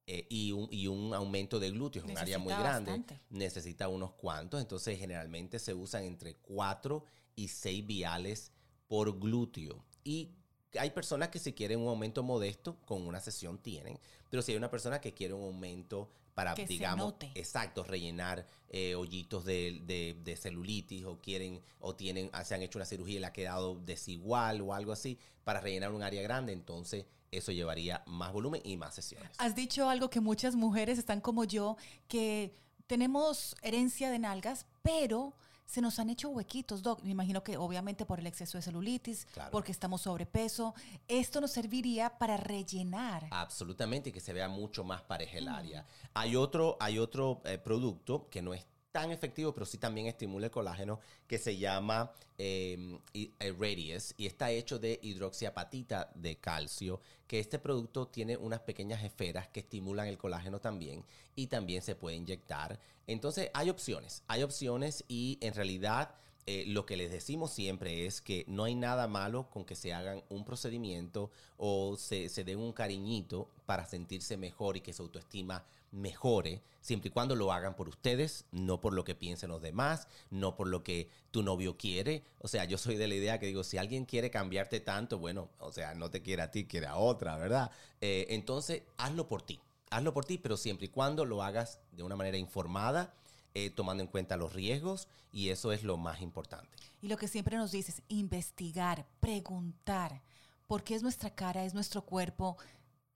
Eh, 0.08 0.26
y, 0.28 0.50
un, 0.88 1.14
aumento 1.14 1.60
de 1.60 1.70
glúteos, 1.70 2.04
un 2.04 2.18
área 2.18 2.40
muy 2.40 2.52
grande, 2.52 3.04
necesita 3.30 3.86
unos 3.86 4.14
cuantos. 4.14 4.60
Entonces, 4.60 4.98
generalmente 4.98 5.60
se 5.60 5.74
usan 5.74 6.02
entre 6.02 6.34
4 6.34 7.04
y 7.36 7.46
6 7.46 7.86
viales 7.86 8.50
por 8.88 9.16
glúteo. 9.16 9.84
Y 10.02 10.32
hay 10.76 10.90
personas 10.90 11.28
que 11.28 11.38
si 11.38 11.52
quieren 11.52 11.78
un 11.78 11.88
aumento 11.88 12.24
modesto, 12.24 12.80
con 12.84 13.06
una 13.06 13.20
sesión 13.20 13.58
tienen, 13.58 13.96
pero 14.28 14.42
si 14.42 14.50
hay 14.50 14.58
una 14.58 14.72
persona 14.72 15.00
que 15.00 15.14
quiere 15.14 15.34
un 15.34 15.44
aumento 15.44 16.10
para, 16.38 16.54
digamos, 16.54 17.14
exacto, 17.34 17.82
rellenar 17.82 18.46
eh, 18.68 18.94
hoyitos 18.94 19.44
de, 19.44 20.38
celulitis 20.40 21.04
o 21.04 21.18
quieren 21.20 21.60
o 21.80 21.96
tienen, 21.96 22.30
se 22.44 22.54
han 22.54 22.62
hecho 22.62 22.78
una 22.78 22.86
cirugía 22.86 23.16
y 23.16 23.18
le 23.18 23.26
ha 23.26 23.32
quedado 23.32 23.74
desigual 23.80 24.60
o 24.60 24.72
algo 24.72 24.92
así, 24.92 25.18
para 25.42 25.60
rellenar 25.60 25.90
un 25.90 26.04
área 26.04 26.22
grande, 26.22 26.52
entonces 26.52 27.06
eso 27.32 27.50
llevaría 27.50 28.04
más 28.06 28.32
volumen 28.32 28.60
y 28.62 28.76
más 28.76 28.94
sesiones. 28.94 29.32
Has 29.38 29.56
dicho 29.56 29.88
algo 29.88 30.10
que 30.10 30.20
muchas 30.20 30.54
mujeres 30.54 30.96
están 30.96 31.20
como 31.20 31.42
yo, 31.42 31.76
que 32.06 32.54
tenemos 32.86 33.56
herencia 33.62 34.08
de 34.08 34.20
nalgas, 34.20 34.66
pero 34.82 35.34
se 35.68 35.82
nos 35.82 35.98
han 35.98 36.08
hecho 36.08 36.30
huequitos, 36.30 36.82
Doc. 36.82 37.02
Me 37.02 37.10
imagino 37.10 37.44
que 37.44 37.58
obviamente 37.58 38.06
por 38.06 38.18
el 38.18 38.26
exceso 38.26 38.56
de 38.56 38.62
celulitis, 38.62 39.28
porque 39.52 39.70
estamos 39.70 40.00
sobrepeso. 40.00 40.74
Esto 41.06 41.42
nos 41.42 41.50
serviría 41.50 42.18
para 42.18 42.38
rellenar. 42.38 43.28
Absolutamente, 43.30 44.08
y 44.08 44.12
que 44.12 44.20
se 44.20 44.32
vea 44.32 44.48
mucho 44.48 44.82
más 44.82 45.02
pareja 45.02 45.36
el 45.36 45.46
área. 45.46 45.86
Hay 46.14 46.36
otro, 46.36 46.78
hay 46.80 46.98
otro 46.98 47.42
eh, 47.44 47.58
producto 47.58 48.30
que 48.30 48.40
no 48.40 48.54
es 48.54 48.66
tan 48.92 49.10
efectivo, 49.10 49.52
pero 49.52 49.66
sí 49.66 49.78
también 49.78 50.06
estimula 50.06 50.46
el 50.46 50.52
colágeno, 50.52 51.00
que 51.26 51.38
se 51.38 51.56
llama 51.56 52.12
em, 52.38 52.98
eh, 53.14 53.54
Radius 53.58 54.14
y 54.16 54.26
está 54.26 54.50
hecho 54.50 54.78
de 54.78 54.98
hidroxiapatita 55.02 56.10
de 56.14 56.36
calcio, 56.36 57.00
que 57.26 57.38
este 57.38 57.58
producto 57.58 58.08
tiene 58.08 58.36
unas 58.36 58.60
pequeñas 58.60 59.04
esferas 59.04 59.48
que 59.48 59.60
estimulan 59.60 60.06
el 60.08 60.18
colágeno 60.18 60.60
también 60.60 61.04
y 61.36 61.48
también 61.48 61.82
se 61.82 61.94
puede 61.94 62.16
inyectar. 62.16 62.78
Entonces 63.06 63.50
hay 63.54 63.70
opciones, 63.70 64.22
hay 64.26 64.42
opciones 64.42 65.04
y 65.08 65.38
en 65.40 65.54
realidad 65.54 66.14
eh, 66.46 66.64
lo 66.66 66.86
que 66.86 66.96
les 66.96 67.10
decimos 67.10 67.52
siempre 67.52 68.06
es 68.06 68.22
que 68.22 68.46
no 68.48 68.64
hay 68.64 68.74
nada 68.74 69.06
malo 69.06 69.50
con 69.50 69.66
que 69.66 69.76
se 69.76 69.92
hagan 69.92 70.22
un 70.30 70.46
procedimiento 70.46 71.30
o 71.58 71.96
se, 71.98 72.30
se 72.30 72.42
den 72.42 72.58
un 72.58 72.72
cariñito 72.72 73.50
para 73.66 73.84
sentirse 73.84 74.38
mejor 74.38 74.78
y 74.78 74.80
que 74.80 74.94
su 74.94 75.02
autoestima 75.02 75.66
mejore, 75.90 76.62
siempre 76.80 77.08
y 77.08 77.12
cuando 77.12 77.34
lo 77.34 77.52
hagan 77.52 77.76
por 77.76 77.88
ustedes, 77.88 78.44
no 78.50 78.80
por 78.80 78.92
lo 78.92 79.04
que 79.04 79.14
piensen 79.14 79.50
los 79.50 79.62
demás, 79.62 80.08
no 80.30 80.56
por 80.56 80.68
lo 80.68 80.82
que 80.82 81.10
tu 81.30 81.42
novio 81.42 81.76
quiere. 81.76 82.24
O 82.38 82.48
sea, 82.48 82.64
yo 82.64 82.78
soy 82.78 82.96
de 82.96 83.08
la 83.08 83.14
idea 83.14 83.38
que 83.38 83.46
digo, 83.46 83.64
si 83.64 83.78
alguien 83.78 84.04
quiere 84.04 84.30
cambiarte 84.30 84.80
tanto, 84.80 85.18
bueno, 85.18 85.50
o 85.58 85.72
sea, 85.72 85.94
no 85.94 86.10
te 86.10 86.22
quiere 86.22 86.42
a 86.42 86.50
ti, 86.50 86.66
quiere 86.66 86.86
a 86.86 86.96
otra, 86.96 87.36
¿verdad? 87.36 87.70
Eh, 88.00 88.26
entonces, 88.30 88.82
hazlo 88.96 89.28
por 89.28 89.42
ti, 89.42 89.60
hazlo 89.90 90.12
por 90.12 90.24
ti, 90.24 90.38
pero 90.38 90.56
siempre 90.56 90.86
y 90.86 90.90
cuando 90.90 91.24
lo 91.24 91.42
hagas 91.42 91.80
de 91.92 92.02
una 92.02 92.16
manera 92.16 92.38
informada 92.38 93.14
eh, 93.54 93.70
tomando 93.70 94.02
en 94.02 94.08
cuenta 94.08 94.36
los 94.36 94.52
riesgos 94.52 95.08
y 95.32 95.48
eso 95.48 95.72
es 95.72 95.82
lo 95.82 95.96
más 95.96 96.20
importante. 96.20 96.68
Y 97.00 97.08
lo 97.08 97.16
que 97.16 97.28
siempre 97.28 97.56
nos 97.56 97.72
dices, 97.72 98.02
investigar, 98.08 99.06
preguntar, 99.20 100.22
porque 100.66 100.94
es 100.94 101.02
nuestra 101.02 101.34
cara, 101.34 101.64
es 101.64 101.74
nuestro 101.74 102.02
cuerpo. 102.02 102.56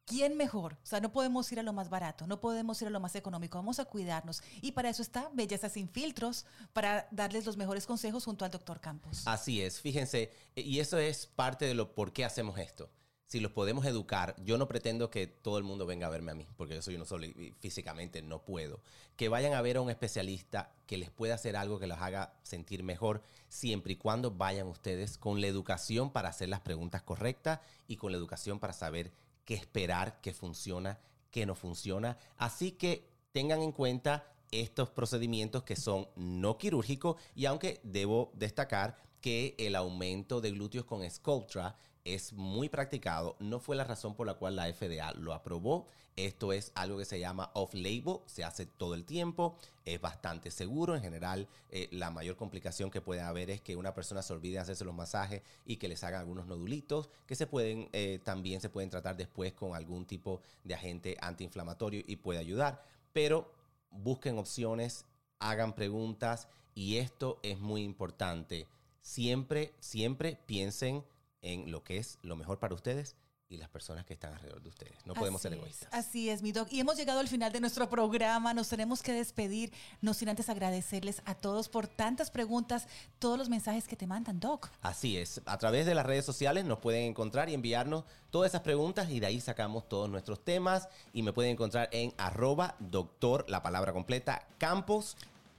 ¿Quién 0.05 0.37
mejor? 0.37 0.75
O 0.83 0.87
sea, 0.87 1.01
no 1.01 1.13
podemos 1.13 1.51
ir 1.53 1.61
a 1.61 1.63
lo 1.63 1.73
más 1.73 1.89
barato, 1.89 2.27
no 2.27 2.41
podemos 2.41 2.81
ir 2.83 2.89
a 2.89 2.91
lo 2.91 3.01
más 3.01 3.15
económico, 3.15 3.59
vamos 3.59 3.79
a 3.79 3.85
cuidarnos. 3.85 4.43
Y 4.61 4.73
para 4.73 4.91
eso 4.91 5.03
está 5.03 5.31
Belleza 5.33 5.69
sin 5.69 5.89
filtros, 5.89 6.45
para 6.73 7.09
darles 7.11 7.47
los 7.47 7.57
mejores 7.57 7.87
consejos 7.87 8.25
junto 8.25 8.45
al 8.45 8.51
doctor 8.51 8.81
Campos. 8.81 9.23
Así 9.27 9.63
es, 9.63 9.81
fíjense, 9.81 10.33
y 10.55 10.81
eso 10.81 10.99
es 10.99 11.27
parte 11.27 11.67
de 11.67 11.75
lo 11.75 11.95
por 11.95 12.13
qué 12.13 12.25
hacemos 12.25 12.59
esto 12.59 12.91
si 13.33 13.41
los 13.41 13.53
podemos 13.53 13.87
educar, 13.87 14.37
yo 14.45 14.59
no 14.59 14.69
pretendo 14.69 15.09
que 15.09 15.27
todo 15.27 15.57
el 15.57 15.65
mundo 15.65 15.87
venga 15.87 16.07
a 16.07 16.11
verme 16.11 16.33
a 16.33 16.35
mí, 16.35 16.47
porque 16.59 16.75
yo 16.75 16.83
soy 16.83 16.97
uno 16.97 17.07
solo 17.07 17.25
y 17.25 17.55
físicamente 17.61 18.21
no 18.21 18.45
puedo. 18.45 18.83
Que 19.17 19.31
vayan 19.31 19.55
a 19.55 19.63
ver 19.63 19.79
a 19.79 19.81
un 19.81 19.89
especialista 19.89 20.75
que 20.87 20.99
les 20.99 21.09
pueda 21.09 21.37
hacer 21.37 21.57
algo 21.57 21.79
que 21.79 21.87
los 21.87 21.97
haga 21.99 22.35
sentir 22.43 22.83
mejor, 22.83 23.23
siempre 23.49 23.95
y 23.95 23.97
cuando 23.97 24.33
vayan 24.33 24.67
ustedes 24.67 25.17
con 25.17 25.41
la 25.41 25.47
educación 25.47 26.13
para 26.13 26.29
hacer 26.29 26.51
las 26.51 26.61
preguntas 26.61 27.01
correctas 27.01 27.61
y 27.89 27.97
con 27.97 28.13
la 28.13 28.19
educación 28.19 28.61
para 28.61 28.75
saber 28.75 29.15
esperar, 29.55 30.21
qué 30.21 30.33
funciona, 30.33 30.99
qué 31.31 31.47
no 31.47 31.55
funciona. 31.55 32.19
Así 32.37 32.73
que 32.73 33.09
tengan 33.33 33.63
en 33.63 33.73
cuenta 33.73 34.33
estos 34.51 34.91
procedimientos 34.91 35.63
que 35.63 35.77
son 35.77 36.09
no 36.15 36.59
quirúrgicos 36.59 37.17
y 37.35 37.47
aunque 37.47 37.81
debo 37.83 38.31
destacar 38.35 38.97
que 39.21 39.55
el 39.59 39.77
aumento 39.77 40.41
de 40.41 40.51
glúteos 40.51 40.85
con 40.85 41.09
Sculptra 41.09 41.77
es 42.05 42.33
muy 42.33 42.69
practicado. 42.69 43.37
No 43.39 43.61
fue 43.61 43.77
la 43.77 43.85
razón 43.85 44.15
por 44.15 44.27
la 44.27 44.35
cual 44.35 44.57
la 44.57 44.73
FDA 44.73 45.13
lo 45.13 45.33
aprobó. 45.33 45.87
Esto 46.15 46.53
es 46.53 46.73
algo 46.75 46.99
que 46.99 47.07
se 47.07 47.19
llama 47.19 47.51
off-label, 47.55 48.19
se 48.27 48.45
hace 48.45 48.67
todo 48.67 48.95
el 48.95 49.07
tiempo, 49.07 49.57
es 49.87 49.99
bastante 49.99 50.51
seguro. 50.51 50.95
En 50.95 51.01
general, 51.01 51.49
eh, 51.71 51.89
la 51.91 52.11
mayor 52.11 52.37
complicación 52.37 52.91
que 52.91 53.01
puede 53.01 53.23
haber 53.23 53.49
es 53.49 53.63
que 53.63 53.77
una 53.77 53.95
persona 53.95 54.21
se 54.21 54.35
olvide 54.35 54.55
de 54.55 54.59
hacerse 54.59 54.85
los 54.85 54.95
masajes 54.95 55.43
y 55.65 55.77
que 55.77 55.89
les 55.89 56.05
hagan 56.05 56.21
algunos 56.21 56.47
nodulitos 56.47 57.09
que 57.27 57.35
se 57.35 57.47
pueden, 57.47 57.89
eh, 57.93 58.21
también 58.23 58.61
se 58.61 58.69
pueden 58.69 58.91
tratar 58.91 59.17
después 59.17 59.55
con 59.55 59.75
algún 59.75 60.05
tipo 60.05 60.43
de 60.65 60.75
agente 60.75 61.17
antiinflamatorio 61.21 62.03
y 62.07 62.17
puede 62.17 62.41
ayudar. 62.41 62.85
Pero 63.15 63.51
busquen 63.91 64.39
opciones, 64.39 65.07
hagan 65.39 65.75
preguntas 65.75 66.47
y 66.75 66.99
esto 66.99 67.39
es 67.43 67.59
muy 67.59 67.83
importante. 67.83 68.69
Siempre, 69.01 69.75
siempre 69.81 70.39
piensen 70.47 71.05
en 71.43 71.71
lo 71.71 71.83
que 71.85 71.99
es 71.99 72.19
lo 72.23 72.37
mejor 72.37 72.59
para 72.59 72.75
ustedes 72.75 73.17
y 73.53 73.59
las 73.59 73.69
personas 73.69 74.07
que 74.07 74.15
están 74.15 74.33
alrededor 74.33 74.63
de 74.63 74.71
ustedes. 74.71 74.95
No 75.05 75.13
podemos 75.13 75.43
ser 75.43 75.53
egoístas. 75.53 75.89
así 75.93 76.31
es, 76.31 76.43
mi 76.43 76.53
doc. 76.53 76.69
Y 76.73 76.81
hemos 76.81 76.97
llegado 76.97 77.21
al 77.21 77.29
final 77.29 77.53
de 77.53 77.61
nuestro 77.61 77.89
programa. 77.89 78.55
Nos 78.55 78.69
tenemos 78.69 79.03
que 79.03 79.13
despedir. 79.13 79.73
No 80.01 80.15
sin 80.15 80.31
antes 80.31 80.49
agradecerles 80.49 81.21
a 81.27 81.35
todos 81.35 81.69
por 81.69 81.87
tantas 81.87 82.31
preguntas, 82.31 82.89
todos 83.19 83.37
los 83.39 83.51
mensajes 83.51 83.87
que 83.87 83.95
te 83.95 84.07
mandan, 84.07 84.41
doc. 84.41 84.71
Así 84.81 85.19
es. 85.19 85.43
A 85.45 85.59
través 85.59 85.85
de 85.85 85.95
las 85.95 86.07
redes 86.07 86.25
sociales 86.25 86.65
nos 86.65 86.79
pueden 86.79 87.05
encontrar 87.05 87.51
y 87.51 87.55
enviarnos 87.55 88.05
todas 88.31 88.51
esas 88.51 88.63
preguntas 88.63 89.11
y 89.11 89.21
de 89.21 89.27
ahí 89.27 89.41
sacamos 89.41 89.87
todos 89.87 90.09
nuestros 90.09 90.43
temas. 90.43 90.89
Y 91.13 91.23
me 91.23 91.35
pueden 91.35 91.53
encontrar 91.53 91.91
en 91.93 92.15
arroba 92.17 92.77
doctor, 92.79 93.45
la 93.49 93.63
palabra 93.63 93.93
completa, 93.93 94.47
campos. 94.57 95.17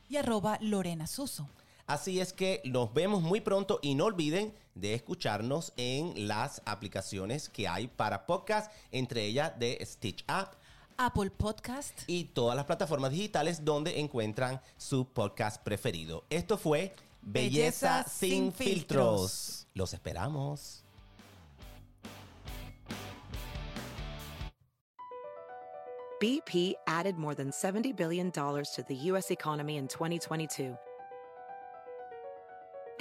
Y 0.10 0.17
arroba 0.17 0.58
Lorena 0.62 1.06
Suso. 1.06 1.48
Así 1.93 2.19
es 2.19 2.34
que 2.34 2.60
nos 2.65 2.91
vemos 2.91 3.21
muy 3.21 3.39
pronto 3.39 3.77
y 3.84 3.93
no 3.93 4.06
olviden 4.06 4.51
de 4.73 4.95
escucharnos 4.95 5.73
en 5.77 6.27
las 6.27 6.60
aplicaciones 6.65 7.49
que 7.49 7.67
hay 7.67 7.86
para 7.86 8.25
podcast, 8.25 8.71
entre 8.91 9.23
ellas 9.25 9.53
de 9.60 9.77
Stitch 9.86 10.23
App. 10.25 10.56
Apple 10.97 11.29
Podcast 11.29 12.01
y 12.08 12.23
todas 12.23 12.56
las 12.56 12.65
plataformas 12.65 13.12
digitales 13.12 13.63
donde 13.63 13.99
encuentran 13.99 14.60
su 14.75 15.06
podcast 15.06 15.62
preferido. 15.62 16.23
Esto 16.32 16.58
fue 16.58 16.95
Belleza, 17.21 18.03
sin, 18.10 18.51
filtros. 18.51 19.67
Los 19.75 19.93
esperamos. 19.93 20.84
BP 26.19 26.73
added 26.88 27.17
more 27.17 27.36
than 27.36 27.51
$70 27.51 27.95
billion 27.95 28.32
to 28.32 28.84
the 28.88 28.95
U.S. 29.12 29.29
economy 29.29 29.77
in 29.77 29.88
2022 29.88 30.75